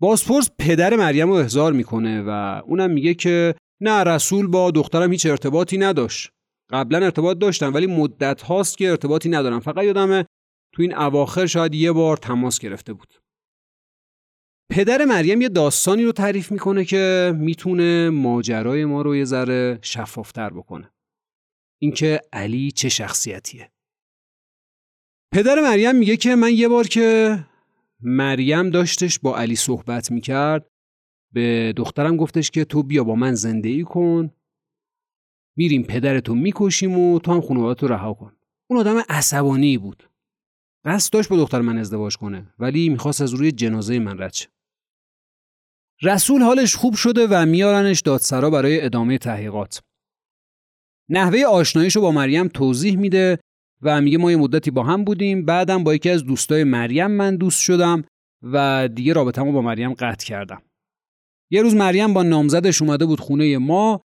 بازپرس 0.00 0.50
پدر 0.58 0.96
مریم 0.96 1.28
رو 1.28 1.34
احضار 1.34 1.72
می‌کنه 1.72 2.22
و 2.22 2.62
اونم 2.64 2.90
میگه 2.90 3.14
که 3.14 3.54
نه 3.80 4.04
رسول 4.04 4.46
با 4.46 4.70
دخترم 4.70 5.12
هیچ 5.12 5.26
ارتباطی 5.26 5.78
نداشت. 5.78 6.30
قبلا 6.70 6.98
ارتباط 6.98 7.38
داشتم 7.38 7.74
ولی 7.74 7.86
مدت 7.86 8.42
هاست 8.42 8.78
که 8.78 8.90
ارتباطی 8.90 9.28
ندارم. 9.28 9.60
فقط 9.60 9.84
یادمه 9.84 10.24
تو 10.74 10.82
این 10.82 10.94
اواخر 10.94 11.46
شاید 11.46 11.74
یه 11.74 11.92
بار 11.92 12.16
تماس 12.16 12.58
گرفته 12.58 12.92
بود. 12.92 13.14
پدر 14.70 15.04
مریم 15.04 15.40
یه 15.40 15.48
داستانی 15.48 16.04
رو 16.04 16.12
تعریف 16.12 16.52
می‌کنه 16.52 16.84
که 16.84 17.32
می‌تونه 17.36 18.10
ماجرای 18.10 18.84
ما 18.84 19.02
رو 19.02 19.16
یه 19.16 19.24
ذره 19.24 19.78
شفافتر 19.82 20.50
بکنه. 20.50 20.90
اینکه 21.80 22.20
علی 22.32 22.70
چه 22.70 22.88
شخصیتیه. 22.88 23.72
پدر 25.32 25.60
مریم 25.60 25.96
میگه 25.96 26.16
که 26.16 26.36
من 26.36 26.52
یه 26.52 26.68
بار 26.68 26.86
که 26.86 27.38
مریم 28.00 28.70
داشتش 28.70 29.18
با 29.18 29.38
علی 29.38 29.56
صحبت 29.56 30.10
می‌کرد 30.10 30.70
به 31.32 31.74
دخترم 31.76 32.16
گفتش 32.16 32.50
که 32.50 32.64
تو 32.64 32.82
بیا 32.82 33.04
با 33.04 33.14
من 33.14 33.34
زندگی 33.34 33.82
کن 33.82 34.30
میریم 35.56 35.82
پدرتو 35.82 36.34
می‌کشیم 36.34 36.98
و 36.98 37.18
تو 37.18 37.32
هم 37.32 37.40
خانوادتو 37.40 37.88
رها 37.88 38.14
کن. 38.14 38.36
اون 38.70 38.80
آدم 38.80 39.02
عصبانی 39.08 39.78
بود. 39.78 40.10
قصد 40.84 41.12
داشت 41.12 41.28
با 41.28 41.36
دختر 41.36 41.60
من 41.60 41.78
ازدواج 41.78 42.16
کنه 42.16 42.54
ولی 42.58 42.88
می‌خواست 42.88 43.20
از 43.20 43.34
روی 43.34 43.52
جنازه 43.52 43.98
من 43.98 44.18
رد 44.18 44.57
رسول 46.02 46.42
حالش 46.42 46.76
خوب 46.76 46.94
شده 46.94 47.26
و 47.30 47.46
میارنش 47.46 48.00
دادسرا 48.00 48.50
برای 48.50 48.84
ادامه 48.84 49.18
تحقیقات. 49.18 49.80
نحوه 51.10 51.44
آشناییش 51.44 51.96
رو 51.96 52.02
با 52.02 52.10
مریم 52.10 52.48
توضیح 52.48 52.96
میده 52.96 53.38
و 53.82 54.00
میگه 54.00 54.18
ما 54.18 54.30
یه 54.30 54.36
مدتی 54.36 54.70
با 54.70 54.82
هم 54.82 55.04
بودیم 55.04 55.44
بعدم 55.44 55.84
با 55.84 55.94
یکی 55.94 56.10
از 56.10 56.24
دوستای 56.24 56.64
مریم 56.64 57.06
من 57.06 57.36
دوست 57.36 57.60
شدم 57.60 58.04
و 58.42 58.88
دیگه 58.94 59.12
رابطه‌مو 59.12 59.52
با 59.52 59.62
مریم 59.62 59.92
قطع 59.92 60.26
کردم. 60.26 60.62
یه 61.50 61.62
روز 61.62 61.74
مریم 61.74 62.14
با 62.14 62.22
نامزدش 62.22 62.82
اومده 62.82 63.06
بود 63.06 63.20
خونه 63.20 63.58
ما 63.58 64.00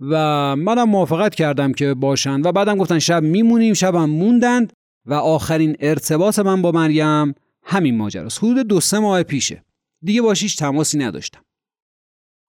و 0.00 0.14
منم 0.56 0.88
موافقت 0.88 1.34
کردم 1.34 1.72
که 1.72 1.94
باشن 1.94 2.40
و 2.40 2.52
بعدم 2.52 2.76
گفتن 2.76 2.98
شب 2.98 3.22
میمونیم 3.22 3.74
شبم 3.74 4.10
موندند 4.10 4.72
و 5.06 5.14
آخرین 5.14 5.76
ارتباط 5.80 6.38
من 6.38 6.62
با 6.62 6.72
مریم 6.72 7.34
همین 7.64 7.96
ماجراست 7.96 8.38
حدود 8.38 8.66
دو 8.66 8.80
سه 8.80 8.98
ماه 8.98 9.22
پیشه 9.22 9.65
دیگه 10.02 10.22
باشیش 10.22 10.54
تماسی 10.54 10.98
نداشتم. 10.98 11.44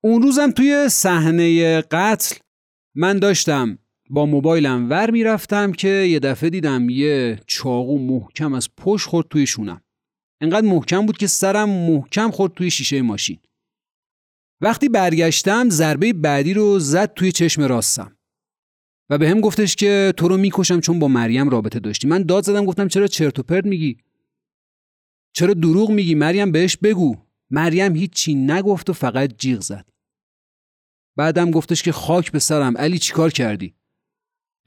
اون 0.03 0.21
روزم 0.21 0.51
توی 0.51 0.89
صحنه 0.89 1.81
قتل 1.81 2.35
من 2.95 3.19
داشتم 3.19 3.77
با 4.09 4.25
موبایلم 4.25 4.89
ور 4.89 5.11
می‌رفتم 5.11 5.71
که 5.71 5.87
یه 5.87 6.19
دفعه 6.19 6.49
دیدم 6.49 6.89
یه 6.89 7.39
چاقو 7.47 7.99
محکم 7.99 8.53
از 8.53 8.69
پشت 8.77 9.07
خورد 9.07 9.27
توی 9.27 9.47
شونم. 9.47 9.81
انقدر 10.41 10.67
محکم 10.67 11.05
بود 11.05 11.17
که 11.17 11.27
سرم 11.27 11.69
محکم 11.69 12.31
خورد 12.31 12.53
توی 12.53 12.71
شیشه 12.71 13.01
ماشین. 13.01 13.39
وقتی 14.61 14.89
برگشتم 14.89 15.69
ضربه 15.69 16.13
بعدی 16.13 16.53
رو 16.53 16.79
زد 16.79 17.13
توی 17.13 17.31
چشم 17.31 17.61
راستم. 17.61 18.17
و 19.09 19.17
به 19.17 19.29
هم 19.29 19.41
گفتش 19.41 19.75
که 19.75 20.13
تو 20.17 20.27
رو 20.27 20.37
می‌کشم 20.37 20.79
چون 20.79 20.99
با 20.99 21.07
مریم 21.07 21.49
رابطه 21.49 21.79
داشتی. 21.79 22.07
من 22.07 22.23
داد 22.23 22.43
زدم 22.43 22.65
گفتم 22.65 22.87
چرا 22.87 23.07
چرت 23.07 23.39
و 23.39 23.43
پرت 23.43 23.65
میگی؟ 23.65 23.97
چرا 25.33 25.53
دروغ 25.53 25.91
میگی؟ 25.91 26.15
مریم 26.15 26.51
بهش 26.51 26.77
بگو. 26.77 27.26
مریم 27.51 27.95
هیچی 27.95 28.35
نگفت 28.35 28.89
و 28.89 28.93
فقط 28.93 29.37
جیغ 29.37 29.61
زد. 29.61 29.89
بعدم 31.17 31.51
گفتش 31.51 31.83
که 31.83 31.91
خاک 31.91 32.31
به 32.31 32.39
سرم. 32.39 32.77
علی 32.77 32.99
چیکار 32.99 33.31
کردی؟ 33.31 33.75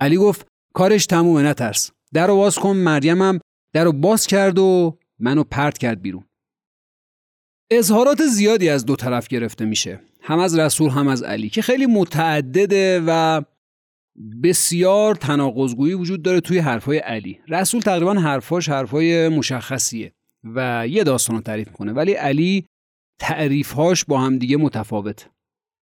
علی 0.01 0.17
گفت 0.17 0.47
کارش 0.75 1.07
تمومه 1.07 1.43
نترس. 1.43 1.91
در 2.13 2.27
رو 2.27 2.37
باز 2.37 2.59
کن 2.59 2.77
مریمم 2.77 3.39
در 3.75 3.85
رو 3.85 3.93
باز 3.93 4.27
کرد 4.27 4.59
و 4.59 4.99
منو 5.19 5.45
پرت 5.45 5.79
کرد 5.79 6.03
بیرون. 6.03 6.25
اظهارات 7.71 8.27
زیادی 8.27 8.69
از 8.69 8.87
دو 8.87 8.97
طرف 8.97 9.29
گرفته 9.29 9.65
میشه. 9.65 10.01
هم 10.23 10.39
از 10.39 10.59
رسول 10.59 10.91
هم 10.91 11.09
از 11.09 11.23
علی 11.23 11.49
که 11.49 11.63
خیلی 11.63 11.87
متعدده 11.87 13.03
و 13.07 13.43
بسیار 14.43 15.15
تناقضگویی 15.15 15.95
وجود 15.95 16.23
داره 16.23 16.41
توی 16.41 16.59
حرفای 16.59 16.99
علی. 16.99 17.41
رسول 17.49 17.81
تقریبا 17.81 18.15
حرفاش 18.15 18.69
حرفای 18.69 19.29
مشخصیه. 19.29 20.13
و 20.45 20.89
یه 20.89 21.05
داستان 21.05 21.37
رو 21.37 21.43
تعریف 21.43 21.73
کنه 21.73 21.93
ولی 21.93 22.13
علی 22.13 22.67
تعریفهاش 23.21 24.05
با 24.05 24.21
هم 24.21 24.39
دیگه 24.39 24.57
متفاوت 24.57 25.31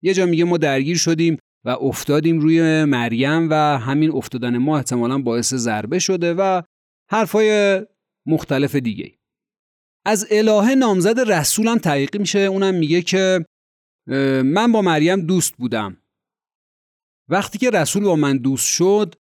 یه 0.02 0.14
جا 0.14 0.26
میگه 0.26 0.44
ما 0.44 0.56
درگیر 0.56 0.96
شدیم 0.96 1.38
و 1.64 1.70
افتادیم 1.70 2.38
روی 2.38 2.84
مریم 2.84 3.50
و 3.50 3.54
همین 3.54 4.10
افتادن 4.10 4.58
ما 4.58 4.76
احتمالا 4.76 5.18
باعث 5.18 5.54
ضربه 5.54 5.98
شده 5.98 6.34
و 6.34 6.62
حرفای 7.10 7.80
مختلف 8.26 8.74
دیگه 8.74 9.18
از 10.06 10.26
الهه 10.30 10.74
نامزد 10.74 11.30
رسولم 11.32 11.78
تحقیق 11.78 12.16
میشه. 12.16 12.38
اونم 12.38 12.74
میگه 12.74 13.02
که 13.02 13.46
من 14.44 14.72
با 14.72 14.82
مریم 14.82 15.20
دوست 15.20 15.54
بودم. 15.56 16.02
وقتی 17.30 17.58
که 17.58 17.70
رسول 17.70 18.04
با 18.04 18.16
من 18.16 18.36
دوست 18.36 18.66
شد 18.66 19.14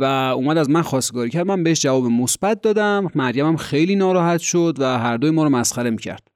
و 0.00 0.04
اومد 0.04 0.56
از 0.58 0.70
من 0.70 0.82
خواستگاری 0.82 1.30
کرد. 1.30 1.46
من 1.46 1.62
بهش 1.62 1.80
جواب 1.80 2.04
مثبت 2.04 2.60
دادم. 2.60 3.10
مریم 3.14 3.46
هم 3.46 3.56
خیلی 3.56 3.96
ناراحت 3.96 4.40
شد 4.40 4.76
و 4.78 4.98
هر 4.98 5.16
دوی 5.16 5.30
ما 5.30 5.44
رو 5.44 5.50
مسخره 5.50 5.90
می‌کرد. 5.90 6.28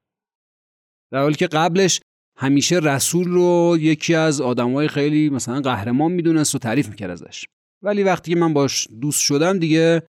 در 1.11 1.19
حالی 1.19 1.35
که 1.35 1.47
قبلش 1.47 2.01
همیشه 2.37 2.79
رسول 2.79 3.27
رو 3.27 3.77
یکی 3.79 4.15
از 4.15 4.41
آدمای 4.41 4.87
خیلی 4.87 5.29
مثلا 5.29 5.61
قهرمان 5.61 6.11
می‌دونست 6.11 6.55
و 6.55 6.59
تعریف 6.59 6.89
می‌کرد 6.89 7.11
ازش. 7.11 7.45
ولی 7.81 8.03
وقتی 8.03 8.33
که 8.33 8.39
من 8.39 8.53
باش 8.53 8.87
دوست 9.01 9.21
شدم 9.21 9.59
دیگه 9.59 10.03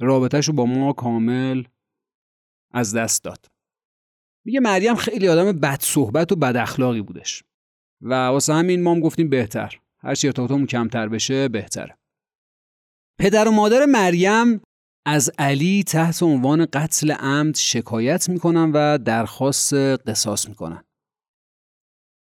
رابطهش 0.00 0.48
رو 0.48 0.54
با 0.54 0.66
ما 0.66 0.92
کامل 0.92 1.64
از 2.72 2.94
دست 2.94 3.24
داد. 3.24 3.46
میگه 4.44 4.60
مریم 4.60 4.94
خیلی 4.94 5.28
آدم 5.28 5.52
بد 5.52 5.80
صحبت 5.80 6.32
و 6.32 6.36
بد 6.36 6.56
اخلاقی 6.56 7.02
بودش. 7.02 7.44
و 8.02 8.14
واسه 8.14 8.54
همین 8.54 8.82
ما 8.82 8.92
هم 8.92 9.00
گفتیم 9.00 9.28
بهتر. 9.28 9.80
هرچی 10.02 10.26
ارتباطمون 10.26 10.66
کمتر 10.66 11.08
بشه 11.08 11.48
بهتره. 11.48 11.99
پدر 13.20 13.48
و 13.48 13.50
مادر 13.50 13.84
مریم 13.86 14.60
از 15.06 15.30
علی 15.38 15.84
تحت 15.84 16.22
عنوان 16.22 16.66
قتل 16.72 17.10
عمد 17.10 17.56
شکایت 17.56 18.28
می‌کنن 18.28 18.72
و 18.74 18.98
درخواست 18.98 19.74
قصاص 19.74 20.48
می‌کنن. 20.48 20.84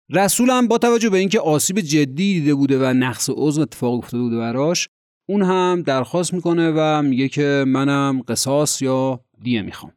رسولم 0.10 0.68
با 0.68 0.77
توجه 0.77 1.10
به 1.10 1.18
اینکه 1.18 1.39
آسیب 1.39 1.79
جدی 1.79 2.06
دیده 2.39 2.56
بوده 2.56 2.79
و 2.79 2.94
نقص 2.94 3.29
عضو 3.34 3.62
اتفاق 3.62 3.94
افتاده 3.94 4.24
بوده 4.24 4.38
براش 4.38 4.88
اون 5.29 5.41
هم 5.41 5.82
درخواست 5.82 6.34
می‌کنه 6.34 6.74
و 6.75 7.01
میگه 7.01 7.29
که 7.29 7.63
منم 7.68 8.22
قصاص 8.27 8.82
یا 8.82 9.20
دیه 9.41 9.62
می‌خوام. 9.62 9.94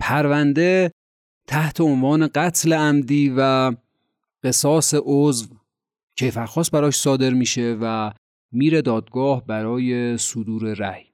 پرونده 0.00 0.90
تحت 1.48 1.80
عنوان 1.80 2.28
قتل 2.34 2.72
عمدی 2.72 3.34
و 3.36 3.72
قصاص 4.42 4.94
عضو 5.02 5.56
کیفرخواست 6.18 6.70
براش 6.70 6.96
صادر 6.96 7.30
میشه 7.30 7.78
و 7.80 8.12
میره 8.54 8.82
دادگاه 8.82 9.46
برای 9.46 10.18
صدور 10.18 10.74
رأی. 10.74 11.04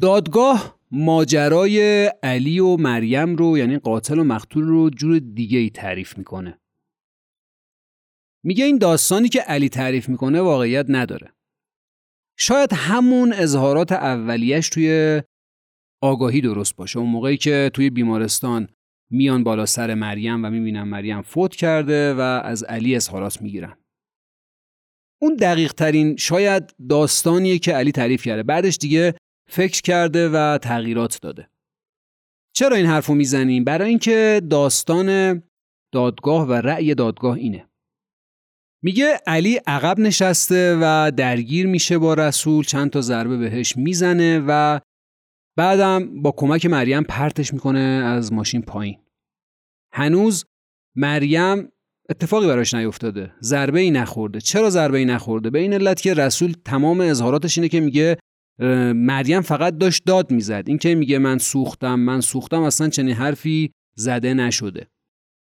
دادگاه 0.00 0.80
ماجرای 0.90 2.06
علی 2.22 2.58
و 2.58 2.76
مریم 2.76 3.36
رو 3.36 3.58
یعنی 3.58 3.78
قاتل 3.78 4.18
و 4.18 4.24
مقتول 4.24 4.64
رو 4.64 4.90
جور 4.90 5.18
دیگه 5.18 5.58
ای 5.58 5.70
تعریف 5.70 6.18
می‌کنه. 6.18 6.60
میگه 8.44 8.64
این 8.64 8.78
داستانی 8.78 9.28
که 9.28 9.40
علی 9.40 9.68
تعریف 9.68 10.08
می‌کنه 10.08 10.40
واقعیت 10.40 10.86
نداره. 10.88 11.32
شاید 12.38 12.70
همون 12.72 13.32
اظهارات 13.32 13.92
اولیش 13.92 14.68
توی 14.68 15.22
آگاهی 16.02 16.40
درست 16.40 16.76
باشه. 16.76 16.98
اون 16.98 17.10
موقعی 17.10 17.36
که 17.36 17.70
توی 17.74 17.90
بیمارستان 17.90 18.68
میان 19.10 19.44
بالا 19.44 19.66
سر 19.66 19.94
مریم 19.94 20.44
و 20.44 20.50
می‌بینن 20.50 20.82
مریم 20.82 21.22
فوت 21.22 21.56
کرده 21.56 22.14
و 22.14 22.20
از 22.20 22.64
علی 22.64 22.96
اظهارات 22.96 23.42
می‌گیرن. 23.42 23.76
اون 25.22 25.36
دقیق 25.36 25.72
ترین 25.72 26.16
شاید 26.16 26.74
داستانیه 26.88 27.58
که 27.58 27.72
علی 27.72 27.92
تعریف 27.92 28.22
کرده. 28.24 28.42
بعدش 28.42 28.76
دیگه 28.76 29.14
فکر 29.50 29.82
کرده 29.82 30.28
و 30.28 30.58
تغییرات 30.58 31.18
داده. 31.22 31.48
چرا 32.54 32.76
این 32.76 32.86
حرفو 32.86 33.14
می‌زنیم؟ 33.14 33.64
برای 33.64 33.88
اینکه 33.88 34.42
داستان 34.50 35.42
دادگاه 35.92 36.46
و 36.46 36.52
رأی 36.52 36.94
دادگاه 36.94 37.36
اینه. 37.36 37.68
میگه 38.82 39.20
علی 39.26 39.60
عقب 39.66 39.98
نشسته 39.98 40.78
و 40.82 41.12
درگیر 41.16 41.66
میشه 41.66 41.98
با 41.98 42.14
رسول 42.14 42.64
چند 42.64 42.90
تا 42.90 43.00
ضربه 43.00 43.36
بهش 43.36 43.76
می‌زنه 43.76 44.44
و 44.48 44.80
بعدم 45.56 46.22
با 46.22 46.32
کمک 46.36 46.66
مریم 46.66 47.02
پرتش 47.02 47.52
می‌کنه 47.52 47.78
از 47.78 48.32
ماشین 48.32 48.62
پایین. 48.62 48.98
هنوز 49.92 50.44
مریم 50.96 51.72
اتفاقی 52.10 52.46
براش 52.46 52.74
نیفتاده. 52.74 53.32
ضربه 53.42 53.80
ای 53.80 53.90
نخورده. 53.90 54.40
چرا 54.40 54.70
ضربه 54.70 54.98
ای 54.98 55.04
نخورده؟ 55.04 55.50
به 55.50 55.58
این 55.58 55.72
علت 55.72 56.00
که 56.00 56.14
رسول 56.14 56.54
تمام 56.64 57.00
اظهاراتش 57.00 57.58
اینه 57.58 57.68
که 57.68 57.80
میگه 57.80 58.18
مریم 58.94 59.40
فقط 59.40 59.78
داشت 59.78 60.04
داد 60.04 60.30
می‌زد. 60.30 60.64
این 60.66 60.78
که 60.78 60.94
میگه 60.94 61.18
من 61.18 61.38
سوختم 61.38 61.94
من 61.94 62.20
سوختم 62.20 62.62
اصلا 62.62 62.88
چنین 62.88 63.14
حرفی 63.14 63.70
زده 63.96 64.34
نشده. 64.34 64.86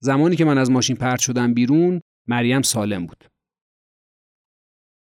زمانی 0.04 0.36
که 0.36 0.46
من 0.46 0.58
از 0.58 0.72
ماشین 0.72 0.96
پرت 0.96 1.20
شدم 1.20 1.54
بیرون 1.54 2.02
مریم 2.28 2.62
سالم 2.62 3.06
بود. 3.06 3.24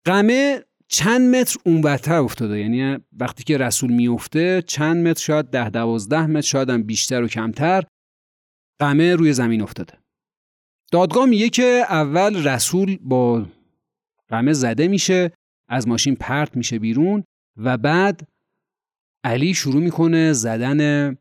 قمه 0.05 0.63
چند 0.87 1.35
متر 1.35 1.57
اونورتر 1.65 2.15
افتاده. 2.19 2.59
یعنی 2.59 2.97
وقتی 3.19 3.43
که 3.43 3.57
رسول 3.57 3.91
میفته 3.91 4.63
چند 4.67 5.07
متر؟ 5.07 5.21
شاید 5.21 5.45
ده 5.45 5.69
دوازده 5.69 6.25
متر 6.25 6.47
شاید 6.47 6.69
هم 6.69 6.83
بیشتر 6.83 7.23
و 7.23 7.27
کمتر. 7.27 7.83
قمه 8.81 9.15
روی 9.15 9.33
زمین 9.33 9.61
افتاده. 9.61 9.93
دادگاه 10.91 11.25
میگه 11.25 11.49
که 11.49 11.83
اول 11.89 12.47
رسول 12.47 12.97
با 13.01 13.45
قمه 14.27 14.53
زده 14.53 14.87
میشه 14.87 15.31
از 15.67 15.87
ماشین 15.87 16.15
پرت 16.15 16.57
میشه 16.57 16.79
بیرون 16.79 17.23
و 17.57 17.77
بعد 17.77 18.27
علی 19.23 19.53
شروع 19.53 19.81
می‌کنه 19.81 20.33
زدن 20.33 21.17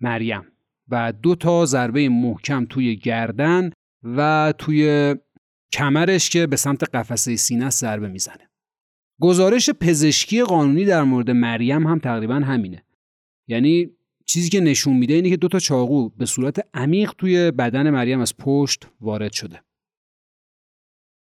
مریم 0.00 0.52
و 0.88 1.12
دو 1.12 1.34
تا 1.34 1.64
ضربه 1.64 2.08
محکم 2.08 2.64
توی 2.64 2.96
گردن 2.96 3.70
و 4.04 4.52
توی 4.58 5.14
کمرش 5.72 6.30
که 6.30 6.46
به 6.46 6.56
سمت 6.56 6.84
قفسه 6.94 7.36
سینه 7.36 7.70
ضربه 7.70 8.08
می‌زنه. 8.08 8.50
گزارش 9.20 9.70
پزشکی 9.70 10.42
قانونی 10.42 10.84
در 10.84 11.02
مورد 11.02 11.30
مریم 11.30 11.86
هم 11.86 11.98
تقریبا 11.98 12.34
همینه. 12.34 12.84
یعنی 13.48 13.95
چیزی 14.26 14.48
که 14.48 14.60
نشون 14.60 14.96
میده 14.96 15.14
اینه 15.14 15.30
که 15.30 15.36
دو 15.36 15.48
تا 15.48 15.58
چاقو 15.58 16.08
به 16.08 16.26
صورت 16.26 16.66
عمیق 16.74 17.12
توی 17.18 17.50
بدن 17.50 17.90
مریم 17.90 18.20
از 18.20 18.36
پشت 18.36 18.86
وارد 19.00 19.32
شده. 19.32 19.60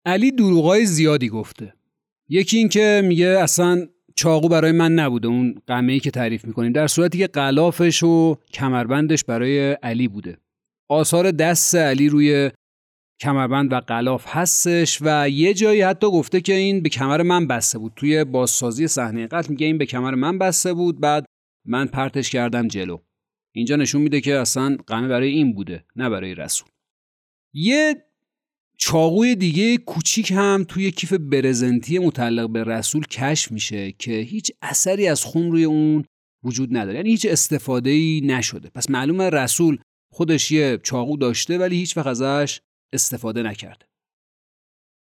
علی 0.05 0.31
دروغای 0.31 0.85
زیادی 0.85 1.29
گفته. 1.29 1.73
یکی 2.29 2.57
این 2.57 2.69
که 2.69 3.01
میگه 3.05 3.27
اصلا 3.27 3.87
چاقو 4.15 4.49
برای 4.49 4.71
من 4.71 4.91
نبوده 4.91 5.27
اون 5.27 5.61
قمه 5.67 5.93
ای 5.93 5.99
که 5.99 6.11
تعریف 6.11 6.45
می‌کنیم 6.45 6.71
در 6.71 6.87
صورتی 6.87 7.17
که 7.17 7.27
قلافش 7.27 8.03
و 8.03 8.37
کمربندش 8.53 9.23
برای 9.23 9.71
علی 9.71 10.07
بوده. 10.07 10.37
آثار 10.89 11.31
دست 11.31 11.75
علی 11.75 12.09
روی 12.09 12.51
کمربند 13.21 13.73
و 13.73 13.79
قلاف 13.79 14.25
هستش 14.27 14.97
و 15.01 15.29
یه 15.29 15.53
جایی 15.53 15.81
حتی 15.81 16.07
گفته 16.07 16.41
که 16.41 16.53
این 16.53 16.81
به 16.81 16.89
کمر 16.89 17.21
من 17.21 17.47
بسته 17.47 17.79
بود. 17.79 17.93
توی 17.95 18.23
بازسازی 18.23 18.87
صحنه 18.87 19.27
قتل 19.27 19.49
میگه 19.49 19.65
این 19.65 19.77
به 19.77 19.85
کمر 19.85 20.15
من 20.15 20.37
بسته 20.37 20.73
بود 20.73 20.99
بعد 20.99 21.25
من 21.65 21.85
پرتش 21.85 22.29
کردم 22.29 22.67
جلو. 22.67 22.97
اینجا 23.55 23.75
نشون 23.75 24.01
میده 24.01 24.21
که 24.21 24.35
اصلا 24.35 24.77
قمه 24.87 25.07
برای 25.07 25.29
این 25.29 25.53
بوده 25.53 25.85
نه 25.95 26.09
برای 26.09 26.35
رسول. 26.35 26.69
یه 27.53 28.05
چاقوی 28.77 29.35
دیگه 29.35 29.77
کوچیک 29.77 30.31
هم 30.31 30.65
توی 30.67 30.91
کیف 30.91 31.13
برزنتی 31.13 31.99
متعلق 31.99 32.49
به 32.49 32.63
رسول 32.63 33.05
کشف 33.05 33.51
میشه 33.51 33.91
که 33.91 34.11
هیچ 34.11 34.51
اثری 34.61 35.07
از 35.07 35.23
خون 35.23 35.51
روی 35.51 35.63
اون 35.63 36.05
وجود 36.43 36.77
نداره. 36.77 36.95
یعنی 36.95 37.09
هیچ 37.09 37.25
استفاده 37.29 37.89
ای 37.89 38.21
نشده. 38.25 38.69
پس 38.69 38.89
معلومه 38.89 39.29
رسول 39.29 39.77
خودش 40.11 40.51
یه 40.51 40.79
چاقو 40.83 41.17
داشته 41.17 41.57
ولی 41.57 41.75
هیچ 41.75 41.97
وقت 41.97 42.07
ازش 42.07 42.61
استفاده 42.93 43.43
نکرده. 43.43 43.85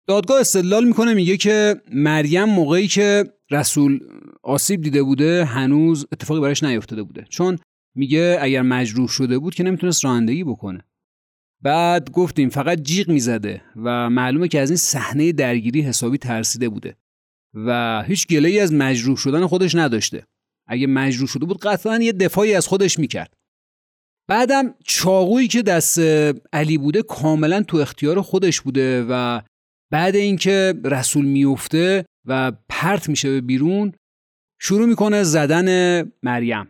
دادگاه 0.07 0.39
استدلال 0.39 0.87
می‌کنه 0.87 1.13
میگه 1.13 1.37
که 1.37 1.81
مریم 1.91 2.43
موقعی 2.43 2.87
که 2.87 3.33
رسول 3.51 3.99
آسیب 4.43 4.81
دیده 4.81 5.03
بوده 5.03 5.45
هنوز 5.45 6.05
اتفاقی 6.11 6.41
براش 6.41 6.63
نیفتاده 6.63 7.03
بوده. 7.03 7.25
چون 7.29 7.59
میگه 7.95 8.37
اگر 8.41 8.61
مجروح 8.61 9.07
شده 9.07 9.39
بود 9.39 9.55
که 9.55 9.63
نمی‌تونست 9.63 10.05
رانندگی 10.05 10.43
بکنه. 10.43 10.85
بعد 11.61 12.11
گفتیم 12.11 12.49
فقط 12.49 12.81
جیغ 12.81 13.09
می‌زده 13.09 13.61
و 13.75 14.09
معلومه 14.09 14.47
که 14.47 14.59
از 14.59 14.69
این 14.69 14.77
صحنه 14.77 15.31
درگیری 15.31 15.81
حسابی 15.81 16.17
ترسیده 16.17 16.69
بوده 16.69 16.95
و 17.53 18.03
هیچ 18.07 18.27
گله 18.27 18.49
ای 18.49 18.59
از 18.59 18.73
مجروح 18.73 19.17
شدن 19.17 19.47
خودش 19.47 19.75
نداشته. 19.75 20.23
اگه 20.67 20.87
مجروح 20.87 21.29
شده 21.29 21.45
بود 21.45 21.59
قطعا 21.59 21.97
یه 21.97 22.11
دفاعی 22.11 22.53
از 22.53 22.67
خودش 22.67 22.99
می‌کرد. 22.99 23.33
بعدم 24.27 24.73
چاقویی 24.83 25.47
که 25.47 25.61
دست 25.61 25.99
علی 26.53 26.77
بوده 26.77 27.01
کاملا 27.01 27.63
تو 27.63 27.77
اختیار 27.77 28.21
خودش 28.21 28.61
بوده 28.61 29.05
و 29.09 29.41
بعد 29.91 30.15
اینکه 30.15 30.73
رسول 30.83 31.25
میفته 31.25 32.05
و 32.25 32.51
پرت 32.69 33.09
میشه 33.09 33.29
به 33.29 33.41
بیرون 33.41 33.93
شروع 34.61 34.85
می‌کنه 34.85 35.23
زدن 35.23 36.01
مریم. 36.23 36.67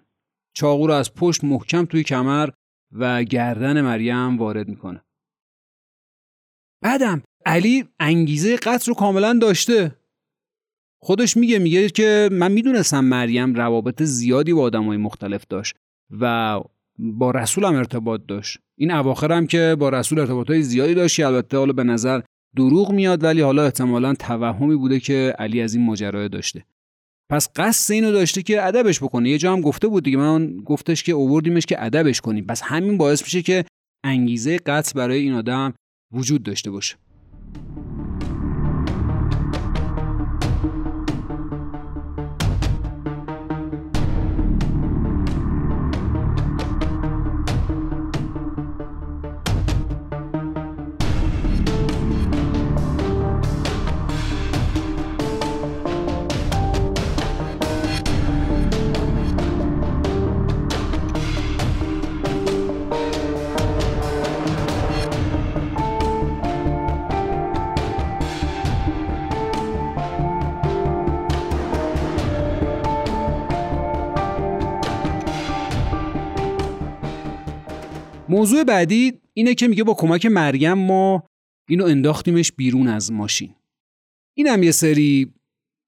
چاقو 0.54 0.88
رو 0.88 0.94
از 0.94 1.14
پشت 1.14 1.44
محکم 1.44 1.86
توی 1.86 2.04
کمر 2.04 2.50
و 2.92 3.24
گردن 3.24 3.82
مریم 3.82 4.38
وارد 4.38 4.68
می‌کنه. 4.68 5.02
بعدم 6.84 7.24
علی 7.46 7.86
انگیزه 8.00 8.56
قتل 8.56 8.86
رو 8.88 8.94
کاملا 8.94 9.34
داشته. 9.34 9.96
خودش 11.02 11.38
میگه 11.38 11.60
میگه 11.60 11.90
که 11.90 12.30
من 12.32 12.52
می‌دونستم 12.52 13.06
مریم 13.06 13.56
روابط 13.56 14.04
زیادی 14.04 14.54
با 14.54 14.62
آدمای 14.62 14.98
مختلف 14.98 15.46
داشت 15.50 15.76
و 16.20 16.60
با 17.00 17.32
رسول 17.32 17.64
هم 17.64 17.76
ارتباط 17.76 18.22
داشت. 18.28 18.60
این 18.78 18.92
اواخر 18.92 19.32
هم 19.32 19.48
که 19.48 19.76
با 19.80 19.90
رسول 19.90 20.20
ارتباط 20.20 20.50
های 20.50 20.62
زیادی 20.62 20.94
داشت 20.94 21.20
البته 21.20 21.58
حالا 21.58 21.74
به 21.74 21.84
نظر 21.84 22.22
دروغ 22.56 22.92
میاد 22.92 23.24
ولی 23.24 23.42
حالا 23.42 23.64
احتمالا 23.64 24.14
توهمی 24.14 24.76
بوده 24.76 25.00
که 25.00 25.36
علی 25.40 25.62
از 25.62 25.76
این 25.76 25.86
ماجرا 25.86 26.28
داشته. 26.28 26.66
پس 27.32 27.50
قصد 27.56 27.94
اینو 27.94 28.12
داشته 28.12 28.44
که 28.44 28.66
ادبش 28.66 29.00
بکنه 29.00 29.30
یه 29.30 29.38
جا 29.38 29.54
هم 29.54 29.62
گفته 29.62 29.88
بود 29.88 30.04
دیگه. 30.04 30.18
من 30.18 30.58
گفتش 30.58 31.04
که 31.04 31.12
اووردیمش 31.12 31.66
که 31.66 31.84
ادبش 31.84 32.22
کنیم 32.22 32.46
پس 32.46 32.62
همین 32.62 32.98
باعث 32.98 33.24
میشه 33.24 33.42
که 33.42 33.66
انگیزه 34.06 34.58
قتل 34.58 34.92
برای 34.96 35.20
این 35.20 35.34
آدم 35.34 35.74
وجود 36.14 36.44
داشته 36.44 36.72
باشه. 36.72 36.96
موضوع 78.40 78.64
بعدی 78.64 79.14
اینه 79.34 79.56
که 79.56 79.68
میگه 79.68 79.84
با 79.84 79.94
کمک 79.94 80.26
مریم 80.26 80.74
ما 80.74 81.24
اینو 81.70 81.86
انداختیمش 81.86 82.52
بیرون 82.52 82.88
از 82.88 83.12
ماشین. 83.12 83.56
این 84.38 84.48
هم 84.48 84.64
یه 84.64 84.72
سری 84.72 85.34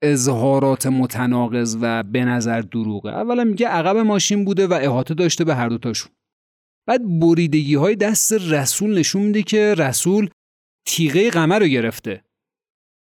اظهارات 0.04 0.88
متناقض 0.88 1.78
و 1.82 2.04
به 2.04 2.26
نظر 2.26 2.62
دروغه. 2.62 3.10
اولا 3.10 3.44
میگه 3.44 3.68
عقب 3.68 3.98
ماشین 3.98 4.46
بوده 4.46 4.68
و 4.68 4.74
احاطه 4.74 5.14
داشته 5.14 5.44
به 5.44 5.56
هر 5.56 5.70
دوتاشون 5.70 6.12
بعد 6.88 7.20
بریدگی 7.20 7.76
های 7.76 7.96
دست 7.96 8.34
رسول 8.34 8.98
نشون 8.98 9.22
میده 9.22 9.44
که 9.44 9.76
رسول 9.78 10.30
تیغه 10.88 11.30
قمر 11.30 11.60
رو 11.60 11.68
گرفته. 11.68 12.24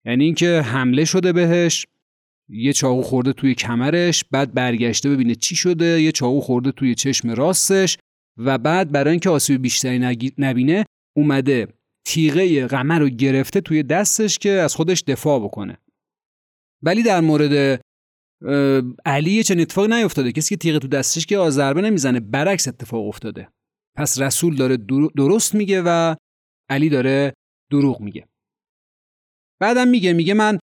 یعنی 0.06 0.24
اینکه 0.24 0.62
حمله 0.62 1.06
شده 1.06 1.34
بهش 1.34 1.88
یه 2.50 2.74
چاقو 2.74 3.02
خورده 3.02 3.34
توی 3.34 3.56
کمرش 3.56 4.24
بعد 4.32 4.54
برگشته 4.54 5.10
ببینه 5.10 5.36
چی 5.36 5.56
شده 5.56 6.02
یه 6.02 6.12
چاقو 6.12 6.40
خورده 6.40 6.72
توی 6.72 6.96
چشم 6.96 7.30
راستش 7.30 7.98
و 8.46 8.58
بعد 8.58 8.92
برای 8.92 9.12
اینکه 9.12 9.30
آسیب 9.30 9.62
بیشتری 9.62 10.32
نبینه 10.38 10.86
اومده 11.18 11.68
تیغه 12.08 12.68
قمر 12.68 13.00
رو 13.00 13.10
گرفته 13.10 13.62
توی 13.62 13.84
دستش 13.84 14.38
که 14.38 14.50
از 14.50 14.76
خودش 14.76 15.04
دفاع 15.08 15.40
بکنه. 15.40 15.78
ولی 16.84 17.04
در 17.04 17.22
مورد 17.22 17.82
علی 19.06 19.44
چنین 19.44 19.62
اتفاقی 19.62 19.88
نیفتاده. 19.88 20.32
کسی 20.32 20.50
که 20.50 20.58
تیغه 20.58 20.80
تو 20.80 20.88
دستش 20.88 21.26
که 21.26 21.50
ضربه 21.50 21.82
نمی‌زنه 21.82 22.20
برعکس 22.20 22.68
اتفاق 22.68 23.08
افتاده. 23.08 23.50
پس 23.98 24.20
رسول 24.20 24.56
داره 24.56 24.78
درست 25.16 25.56
میگه 25.56 25.82
و 25.86 26.16
علی 26.70 26.90
داره 26.90 27.34
دروغ 27.72 28.02
میگه. 28.02 28.28
بعدم 29.62 29.88
میگه 29.88 30.14
میگه 30.14 30.34
من 30.34 30.60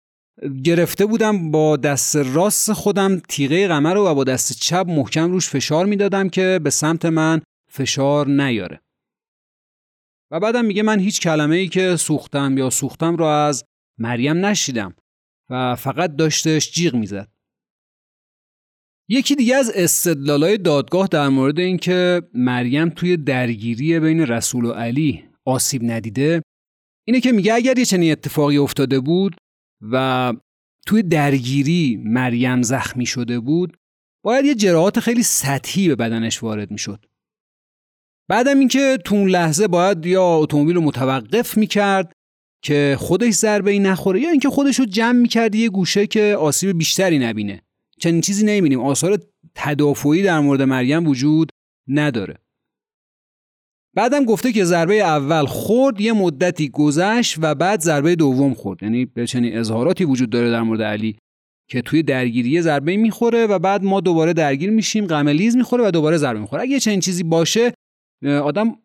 گرفته 0.64 1.06
بودم 1.06 1.50
با 1.50 1.76
دست 1.76 2.16
راست 2.16 2.72
خودم 2.72 3.18
تیغه 3.18 3.68
قمر 3.68 3.94
رو 3.94 4.06
و 4.06 4.14
با 4.14 4.24
دست 4.24 4.52
چپ 4.52 4.86
محکم 4.88 5.30
روش 5.30 5.48
فشار 5.48 5.86
می‌دادم 5.86 6.28
که 6.28 6.60
به 6.64 6.70
سمت 6.70 7.04
من 7.04 7.42
فشار 7.76 8.28
نیاره. 8.28 8.80
و 10.30 10.40
بعدم 10.40 10.64
میگه 10.64 10.82
من 10.82 11.00
هیچ 11.00 11.20
کلمه 11.20 11.56
ای 11.56 11.68
که 11.68 11.96
سوختم 11.96 12.58
یا 12.58 12.70
سوختم 12.70 13.16
رو 13.16 13.24
از 13.24 13.64
مریم 13.98 14.46
نشیدم 14.46 14.94
و 15.50 15.76
فقط 15.76 16.16
داشتش 16.16 16.72
جیغ 16.72 16.94
می‌زد. 16.94 17.32
یکی 19.08 19.36
دیگه 19.36 19.56
از 19.56 19.72
استدلالای 19.74 20.58
دادگاه 20.58 21.06
در 21.06 21.28
مورد 21.28 21.58
اینکه 21.58 22.22
مریم 22.34 22.88
توی 22.88 23.16
درگیری 23.16 24.00
بین 24.00 24.20
رسول 24.20 24.64
و 24.64 24.72
علی 24.72 25.24
آسیب 25.44 25.82
ندیده 25.84 26.42
اینه 27.06 27.20
که 27.20 27.32
میگه 27.32 27.54
اگر 27.54 27.78
یه 27.78 27.84
چنین 27.84 28.12
اتفاقی 28.12 28.58
افتاده 28.58 29.00
بود 29.00 29.36
و 29.80 30.32
توی 30.86 31.02
درگیری 31.02 32.02
مریم 32.04 32.62
زخمی 32.62 33.06
شده 33.06 33.40
بود 33.40 33.76
باید 34.24 34.44
یه 34.44 34.54
جراحات 34.54 35.00
خیلی 35.00 35.22
سطحی 35.22 35.88
به 35.88 35.96
بدنش 35.96 36.42
وارد 36.42 36.70
می‌شد. 36.70 37.06
بعدم 38.28 38.58
اینکه 38.58 38.98
تو 39.04 39.14
اون 39.14 39.28
لحظه 39.28 39.68
باید 39.68 40.06
یا 40.06 40.36
اتومبیل 40.36 40.76
رو 40.76 40.82
متوقف 40.82 41.56
می‌کرد 41.56 42.12
که 42.62 42.96
خودش 42.98 43.34
ضربه 43.34 43.70
ای 43.70 43.78
نخوره 43.78 44.20
یا 44.20 44.30
اینکه 44.30 44.48
خودش 44.48 44.78
رو 44.78 44.84
جمع 44.84 45.18
می‌کرد 45.18 45.54
یه 45.54 45.68
گوشه 45.68 46.06
که 46.06 46.36
آسیب 46.38 46.78
بیشتری 46.78 47.18
نبینه. 47.18 47.62
چنین 48.00 48.20
چیزی 48.20 48.46
نمی‌بینیم. 48.46 48.80
آثار 48.80 49.18
تدافعی 49.54 50.22
در 50.22 50.40
مورد 50.40 50.62
مریم 50.62 51.06
وجود 51.06 51.50
نداره. 51.88 52.34
بعدم 53.94 54.24
گفته 54.24 54.52
که 54.52 54.64
ضربه 54.64 54.94
اول 54.94 55.46
خورد 55.46 56.00
یه 56.00 56.12
مدتی 56.12 56.68
گذشت 56.68 57.36
و 57.38 57.54
بعد 57.54 57.80
ضربه 57.80 58.14
دوم 58.14 58.54
خورد. 58.54 58.82
یعنی 58.82 59.04
به 59.04 59.26
چنین 59.26 59.58
اظهاراتی 59.58 60.04
وجود 60.04 60.30
داره 60.30 60.50
در 60.50 60.62
مورد 60.62 60.82
علی 60.82 61.16
که 61.70 61.82
توی 61.82 62.02
درگیری 62.02 62.62
ضربه 62.62 62.96
می‌خوره 62.96 63.46
و 63.46 63.58
بعد 63.58 63.84
ما 63.84 64.00
دوباره 64.00 64.32
درگیر 64.32 64.70
میشیم 64.70 65.06
غملیز 65.06 65.56
می‌خوره 65.56 65.88
و 65.88 65.90
دوباره 65.90 66.16
ضربه 66.16 66.40
می‌خوره. 66.40 66.62
اگه 66.62 66.80
چنین 66.80 67.00
چیزی 67.00 67.22
باشه 67.22 67.72
آدم 68.26 68.76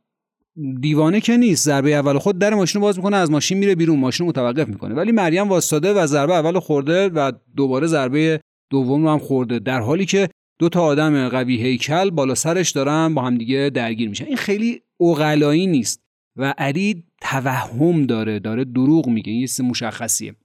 دیوانه 0.82 1.20
که 1.22 1.38
نیست 1.38 1.66
ضربه 1.66 1.96
اول 1.96 2.18
خود 2.18 2.40
در 2.40 2.54
ماشین 2.54 2.82
باز 2.82 2.98
می‌کنه 2.98 3.18
از 3.18 3.32
ماشین 3.32 3.58
میره 3.58 3.76
بیرون 3.76 4.00
ماشین 4.00 4.28
متوقف 4.28 4.68
می‌کنه. 4.68 4.96
ولی 4.96 5.12
مریم 5.12 5.50
واسطاده 5.50 5.94
و 5.94 6.06
ضربه 6.08 6.34
اول 6.34 6.60
خورده 6.60 7.10
و 7.10 7.32
دوباره 7.56 7.88
ضربه 7.88 8.42
دوم 8.72 9.04
رو 9.04 9.10
هم 9.10 9.20
خورده 9.20 9.60
در 9.60 9.80
حالی 9.80 10.06
که 10.06 10.30
دو 10.60 10.70
تا 10.70 10.82
آدم 10.82 11.30
قوی 11.30 11.58
هیکل 11.58 12.10
بالا 12.10 12.36
سرش 12.36 12.72
دارن 12.72 13.14
با 13.14 13.22
همدیگه 13.22 13.72
درگیر 13.74 14.10
میشن. 14.10 14.26
این 14.26 14.36
خیلی 14.36 14.82
اوغلایی 14.98 15.68
نیست 15.68 16.02
و 16.38 16.54
علی 16.58 17.04
توهم 17.22 18.06
داره 18.06 18.40
داره 18.40 18.66
دروغ 18.66 19.08
میگه 19.08 19.32
این 19.32 19.42
یه 19.42 19.66
مشخصیه. 19.66 20.36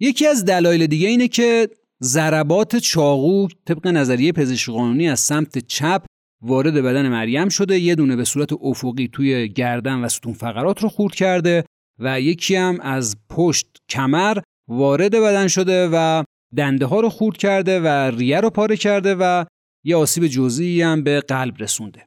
یکی 0.00 0.26
از 0.26 0.44
دلایل 0.44 0.86
دیگه 0.86 1.08
اینه 1.08 1.28
که 1.28 1.68
ضربات 2.02 2.76
چاقو 2.76 3.48
طبق 3.66 3.86
نظریه 3.86 4.32
پزشک 4.32 4.70
قانونی 4.70 5.08
از 5.08 5.20
سمت 5.20 5.58
چپ 5.58 6.04
وارد 6.42 6.74
بدن 6.74 7.08
مریم 7.08 7.48
شده 7.48 7.78
یه 7.78 7.94
دونه 7.94 8.16
به 8.16 8.24
صورت 8.24 8.52
افقی 8.52 9.08
توی 9.12 9.48
گردن 9.48 10.04
و 10.04 10.08
ستون 10.08 10.32
فقرات 10.32 10.82
رو 10.82 10.88
خورد 10.88 11.14
کرده 11.14 11.64
و 11.98 12.20
یکی 12.20 12.56
هم 12.56 12.80
از 12.80 13.16
پشت 13.30 13.66
کمر 13.88 14.38
وارد 14.68 15.10
بدن 15.10 15.48
شده 15.48 15.88
و 15.92 16.24
دنده 16.56 16.86
ها 16.86 17.00
رو 17.00 17.08
خورد 17.08 17.36
کرده 17.36 17.80
و 17.80 17.86
ریه 17.86 18.40
رو 18.40 18.50
پاره 18.50 18.76
کرده 18.76 19.14
و 19.14 19.44
یه 19.84 19.96
آسیب 19.96 20.26
جزئی 20.26 20.82
هم 20.82 21.02
به 21.02 21.20
قلب 21.20 21.54
رسونده. 21.58 22.06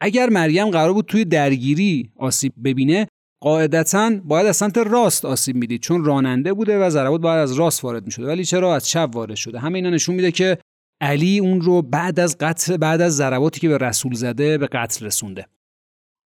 اگر 0.00 0.28
مریم 0.28 0.70
قرار 0.70 0.92
بود 0.92 1.06
توی 1.06 1.24
درگیری 1.24 2.10
آسیب 2.16 2.52
ببینه 2.64 3.06
قاعدتا 3.42 4.10
باید 4.24 4.46
از 4.46 4.56
سمت 4.56 4.78
راست 4.78 5.24
آسیب 5.24 5.56
می‌دید 5.56 5.80
چون 5.80 6.04
راننده 6.04 6.52
بوده 6.52 6.78
و 6.78 6.90
ضربات 6.90 7.20
باید 7.20 7.38
از 7.38 7.52
راست 7.52 7.84
وارد 7.84 8.04
می‌شده 8.06 8.26
ولی 8.26 8.44
چرا؟ 8.44 8.74
از 8.74 8.88
چپ 8.88 9.10
وارد 9.14 9.34
شده. 9.34 9.58
همه 9.58 9.74
اینا 9.74 9.90
نشون 9.90 10.14
میده 10.14 10.32
که 10.32 10.58
علی 11.00 11.38
اون 11.38 11.60
رو 11.60 11.82
بعد 11.82 12.20
از 12.20 12.38
قتل 12.38 12.76
بعد 12.76 13.00
از 13.00 13.16
ضرباتی 13.16 13.60
که 13.60 13.68
به 13.68 13.78
رسول 13.78 14.14
زده 14.14 14.58
به 14.58 14.66
قتل 14.66 15.06
رسونده. 15.06 15.46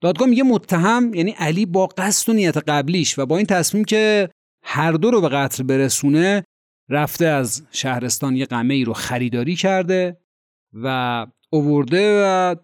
دادگاه 0.00 0.28
میگه 0.28 0.42
متهم 0.42 1.14
یعنی 1.14 1.30
علی 1.30 1.66
با 1.66 1.86
قصد 1.86 2.30
و 2.30 2.32
نیت 2.32 2.56
قبلیش 2.56 3.18
و 3.18 3.26
با 3.26 3.36
این 3.36 3.46
تصمیم 3.46 3.84
که 3.84 4.28
هر 4.64 4.92
دو 4.92 5.10
رو 5.10 5.20
به 5.20 5.28
قتل 5.28 5.62
برسونه 5.62 6.44
رفته 6.88 7.26
از 7.26 7.62
شهرستان 7.70 8.36
یه 8.36 8.44
قمه 8.44 8.74
ای 8.74 8.84
رو 8.84 8.92
خریداری 8.92 9.56
کرده 9.56 10.20
و 10.72 11.26
اوورده 11.50 12.22
و 12.24 12.54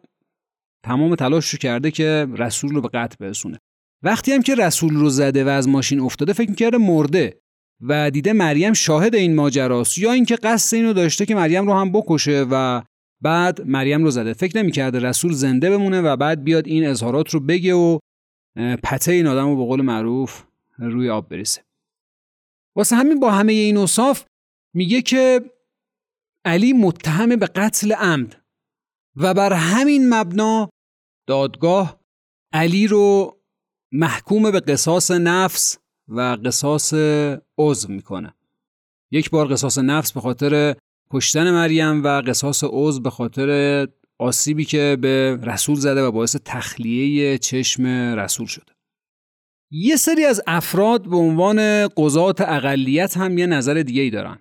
تمام 0.85 1.15
تلاش 1.15 1.51
رو 1.51 1.59
کرده 1.59 1.91
که 1.91 2.27
رسول 2.37 2.75
رو 2.75 2.81
به 2.81 2.89
قتل 2.89 3.17
برسونه. 3.21 3.59
وقتی 4.03 4.33
هم 4.33 4.43
که 4.43 4.55
رسول 4.55 4.95
رو 4.95 5.09
زده 5.09 5.45
و 5.45 5.49
از 5.49 5.69
ماشین 5.69 6.01
افتاده 6.01 6.33
فکر 6.33 6.51
می‌کرده 6.51 6.79
مرده. 6.79 7.41
و 7.89 8.11
دیده 8.11 8.33
مریم 8.33 8.73
شاهد 8.73 9.15
این 9.15 9.35
ماجراست 9.35 9.99
یا 9.99 10.13
اینکه 10.13 10.37
قصد 10.37 10.77
اینو 10.77 10.93
داشته 10.93 11.27
که 11.27 11.35
مریم 11.35 11.67
رو 11.67 11.75
هم 11.75 11.93
بکشه 11.93 12.47
و 12.51 12.83
بعد 13.21 13.67
مریم 13.67 14.05
رو 14.05 14.11
زده. 14.11 14.33
فکر 14.33 14.63
نمی‌کرده 14.63 14.99
رسول 14.99 15.33
زنده 15.33 15.71
بمونه 15.71 16.01
و 16.01 16.17
بعد 16.17 16.45
بیاد 16.45 16.67
این 16.67 16.87
اظهارات 16.87 17.31
رو 17.31 17.41
بگه 17.41 17.75
و 17.75 17.99
پته 18.83 19.13
این 19.13 19.27
آدم 19.27 19.49
رو 19.49 19.57
به 19.57 19.65
قول 19.65 19.83
معروف 19.83 20.45
روی 20.79 21.11
آب 21.11 21.29
برسه. 21.29 21.65
واسه 22.77 22.97
همین 22.97 23.21
با 23.21 23.31
همه 23.31 23.53
این 23.53 23.77
اصاف 23.77 24.25
میگه 24.75 25.03
که 25.03 25.51
علی 26.45 26.73
متهم 26.73 27.37
به 27.37 27.47
قتل 27.47 27.93
عمد 27.93 28.43
و 29.17 29.35
بر 29.35 29.53
همین 29.53 30.15
مبنا 30.15 30.71
دادگاه 31.27 32.01
علی 32.53 32.87
رو 32.87 33.37
محکوم 33.93 34.51
به 34.51 34.61
قصاص 34.61 35.11
نفس 35.11 35.79
و 36.09 36.21
قصاص 36.45 36.95
عضو 37.59 37.89
می‌کنه. 37.93 38.35
یک 39.11 39.31
بار 39.31 39.53
قصاص 39.53 39.79
نفس 39.79 40.13
به 40.13 40.21
خاطر 40.21 40.77
کشتن 41.11 41.51
مریم 41.51 42.05
و 42.05 42.23
قصاص 42.27 42.65
عضو 42.67 43.01
به 43.01 43.11
خاطر 43.11 43.89
آسیبی 44.19 44.65
که 44.65 44.99
به 45.01 45.39
رسول 45.43 45.75
زده 45.75 46.03
و 46.03 46.11
باعث 46.11 46.37
تخلیه 46.45 47.39
چشم 47.39 47.87
رسول 48.17 48.47
شده. 48.47 48.73
یه 49.71 49.97
سری 49.97 50.25
از 50.25 50.43
افراد 50.47 51.09
به 51.09 51.17
عنوان 51.17 51.89
قضات 51.89 52.41
اقلیت 52.41 53.17
هم 53.17 53.39
یه 53.39 53.47
نظر 53.47 53.75
دیگه 53.75 54.03
ای 54.03 54.11
دارن 54.11 54.39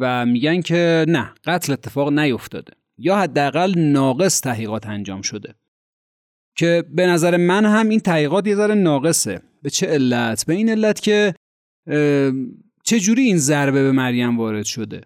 و 0.00 0.26
میگن 0.26 0.60
که 0.60 1.04
نه 1.08 1.34
قتل 1.44 1.72
اتفاق 1.72 2.12
نیفتاده 2.12 2.72
یا 2.98 3.16
حداقل 3.16 3.78
ناقص 3.78 4.40
تحقیقات 4.40 4.86
انجام 4.86 5.22
شده. 5.22 5.54
که 6.56 6.84
به 6.94 7.06
نظر 7.06 7.36
من 7.36 7.64
هم 7.64 7.88
این 7.88 8.00
تحقیقات 8.00 8.46
یه 8.46 8.54
ذره 8.54 8.74
ناقصه. 8.74 9.40
به 9.62 9.70
چه 9.70 9.86
علت؟ 9.86 10.46
به 10.46 10.54
این 10.54 10.68
علت 10.68 11.00
که 11.00 11.34
چه 12.84 13.00
جوری 13.00 13.22
این 13.22 13.36
ضربه 13.36 13.82
به 13.82 13.92
مریم 13.92 14.38
وارد 14.38 14.64
شده؟ 14.64 15.00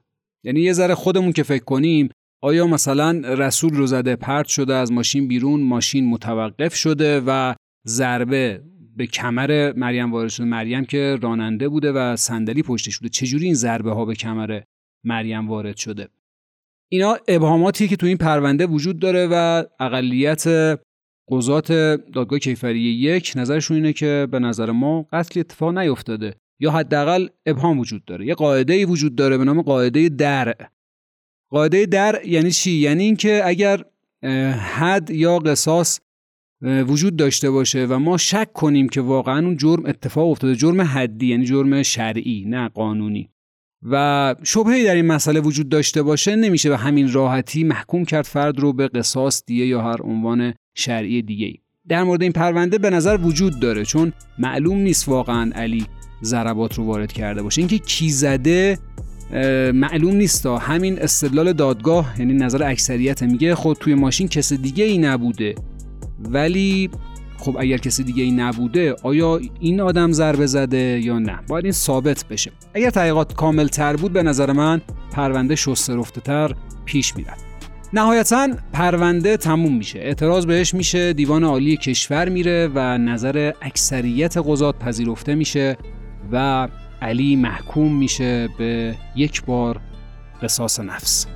یعنی 0.44 0.60
یه 0.60 0.72
ذره 0.72 0.94
خودمون 0.94 1.32
که 1.32 1.42
فکر 1.42 1.64
کنیم 1.64 2.08
آیا 2.42 2.66
مثلا 2.66 3.10
رسول 3.24 3.74
رو 3.74 3.86
زده 3.86 4.16
پرت 4.16 4.46
شده 4.46 4.74
از 4.74 4.92
ماشین 4.92 5.28
بیرون 5.28 5.60
ماشین 5.60 6.06
متوقف 6.06 6.74
شده 6.74 7.22
و 7.26 7.54
ضربه 7.86 8.62
به 8.96 9.06
کمر 9.06 9.72
مریم 9.76 10.12
وارد 10.12 10.28
شده؟ 10.28 10.46
مریم 10.46 10.84
که 10.84 11.18
راننده 11.22 11.68
بوده 11.68 11.92
و 11.92 12.16
صندلی 12.16 12.62
پشتش 12.62 12.98
بوده. 12.98 13.08
چجوری 13.08 13.44
این 13.44 13.54
ضربه 13.54 13.92
ها 13.92 14.04
به 14.04 14.14
کمر 14.14 14.60
مریم 15.04 15.48
وارد 15.48 15.76
شده؟ 15.76 16.08
اینا 16.88 17.18
ابهاماتی 17.28 17.88
که 17.88 17.96
تو 17.96 18.06
این 18.06 18.16
پرونده 18.16 18.66
وجود 18.66 18.98
داره 18.98 19.28
و 19.30 19.64
اقلیت 19.80 20.44
قضات 21.30 21.72
دادگاه 22.12 22.38
کیفری 22.38 22.80
یک 22.80 23.32
نظرشون 23.36 23.76
اینه 23.76 23.92
که 23.92 24.28
به 24.30 24.38
نظر 24.38 24.70
ما 24.70 25.06
قتل 25.12 25.40
اتفاق 25.40 25.78
نیفتاده. 25.78 26.34
یا 26.60 26.70
حداقل 26.70 27.28
ابهام 27.46 27.78
وجود 27.78 28.04
داره. 28.04 28.26
یه 28.26 28.34
قاعده 28.34 28.72
ای 28.72 28.84
وجود 28.84 29.14
داره 29.14 29.38
به 29.38 29.44
نام 29.44 29.62
قاعده 29.62 30.08
در. 30.08 30.54
قاعده 31.50 31.86
در 31.86 32.20
یعنی 32.24 32.50
چی؟ 32.50 32.70
یعنی 32.70 33.02
اینکه 33.02 33.42
اگر 33.44 33.84
حد 34.78 35.10
یا 35.10 35.38
قصاص 35.38 36.00
وجود 36.62 37.16
داشته 37.16 37.50
باشه 37.50 37.86
و 37.86 37.98
ما 37.98 38.16
شک 38.16 38.52
کنیم 38.52 38.88
که 38.88 39.00
واقعا 39.00 39.46
اون 39.46 39.56
جرم 39.56 39.86
اتفاق 39.86 40.30
افتاده. 40.30 40.56
جرم 40.56 40.80
حدی 40.80 41.26
یعنی 41.26 41.44
جرم 41.44 41.82
شرعی 41.82 42.44
نه 42.48 42.68
قانونی. 42.68 43.30
و 43.82 44.34
شبهی 44.42 44.84
در 44.84 44.94
این 44.94 45.06
مسئله 45.06 45.40
وجود 45.40 45.68
داشته 45.68 46.02
باشه 46.02 46.36
نمیشه 46.36 46.68
به 46.68 46.76
همین 46.76 47.12
راحتی 47.12 47.64
محکوم 47.64 48.04
کرد 48.04 48.24
فرد 48.24 48.60
رو 48.60 48.72
به 48.72 48.88
قصاص 48.88 49.42
دیه 49.46 49.66
یا 49.66 49.82
هر 49.82 50.02
عنوان 50.02 50.54
شرعی 50.74 51.22
دیگه 51.22 51.46
ای. 51.46 51.58
در 51.88 52.02
مورد 52.02 52.22
این 52.22 52.32
پرونده 52.32 52.78
به 52.78 52.90
نظر 52.90 53.18
وجود 53.22 53.60
داره 53.60 53.84
چون 53.84 54.12
معلوم 54.38 54.78
نیست 54.78 55.08
واقعا 55.08 55.50
علی 55.54 55.86
ضربات 56.22 56.74
رو 56.74 56.84
وارد 56.84 57.12
کرده 57.12 57.42
باشه. 57.42 57.60
اینکه 57.60 57.78
کی 57.78 58.10
زده 58.10 58.78
معلوم 59.74 60.16
نیست. 60.16 60.46
همین 60.46 60.98
استدلال 60.98 61.52
دادگاه 61.52 62.14
یعنی 62.18 62.32
نظر 62.32 62.62
اکثریت 62.62 63.22
میگه 63.22 63.54
خود 63.54 63.76
توی 63.76 63.94
ماشین 63.94 64.28
کس 64.28 64.52
دیگه 64.52 64.84
ای 64.84 64.98
نبوده. 64.98 65.54
ولی 66.20 66.90
خب 67.38 67.56
اگر 67.60 67.76
کسی 67.76 68.04
دیگه 68.04 68.22
ای 68.22 68.30
نبوده 68.30 68.96
آیا 69.02 69.40
این 69.60 69.80
آدم 69.80 70.12
ضربه 70.12 70.46
زده 70.46 71.00
یا 71.04 71.18
نه؟ 71.18 71.38
باید 71.48 71.64
این 71.64 71.72
ثابت 71.72 72.24
بشه. 72.30 72.52
اگر 72.74 72.90
تحقیقات 72.90 73.34
کامل 73.34 73.68
تر 73.68 73.96
بود 73.96 74.12
به 74.12 74.22
نظر 74.22 74.52
من 74.52 74.80
پرونده 75.12 75.54
شسته 75.54 75.96
رفته 75.96 76.20
تر 76.20 76.54
پیش 76.84 77.16
میرد 77.16 77.49
نهایتا 77.92 78.48
پرونده 78.72 79.36
تموم 79.36 79.76
میشه. 79.76 79.98
اعتراض 79.98 80.46
بهش 80.46 80.74
میشه 80.74 81.12
دیوان 81.12 81.44
عالی 81.44 81.76
کشور 81.76 82.28
میره 82.28 82.70
و 82.74 82.98
نظر 82.98 83.52
اکثریت 83.62 84.36
قضات 84.36 84.78
پذیرفته 84.78 85.34
میشه 85.34 85.76
و 86.32 86.68
علی 87.02 87.36
محکوم 87.36 87.96
میشه 87.96 88.48
به 88.58 88.94
یک 89.16 89.44
بار 89.44 89.80
قصاص 90.42 90.80
نفس. 90.80 91.26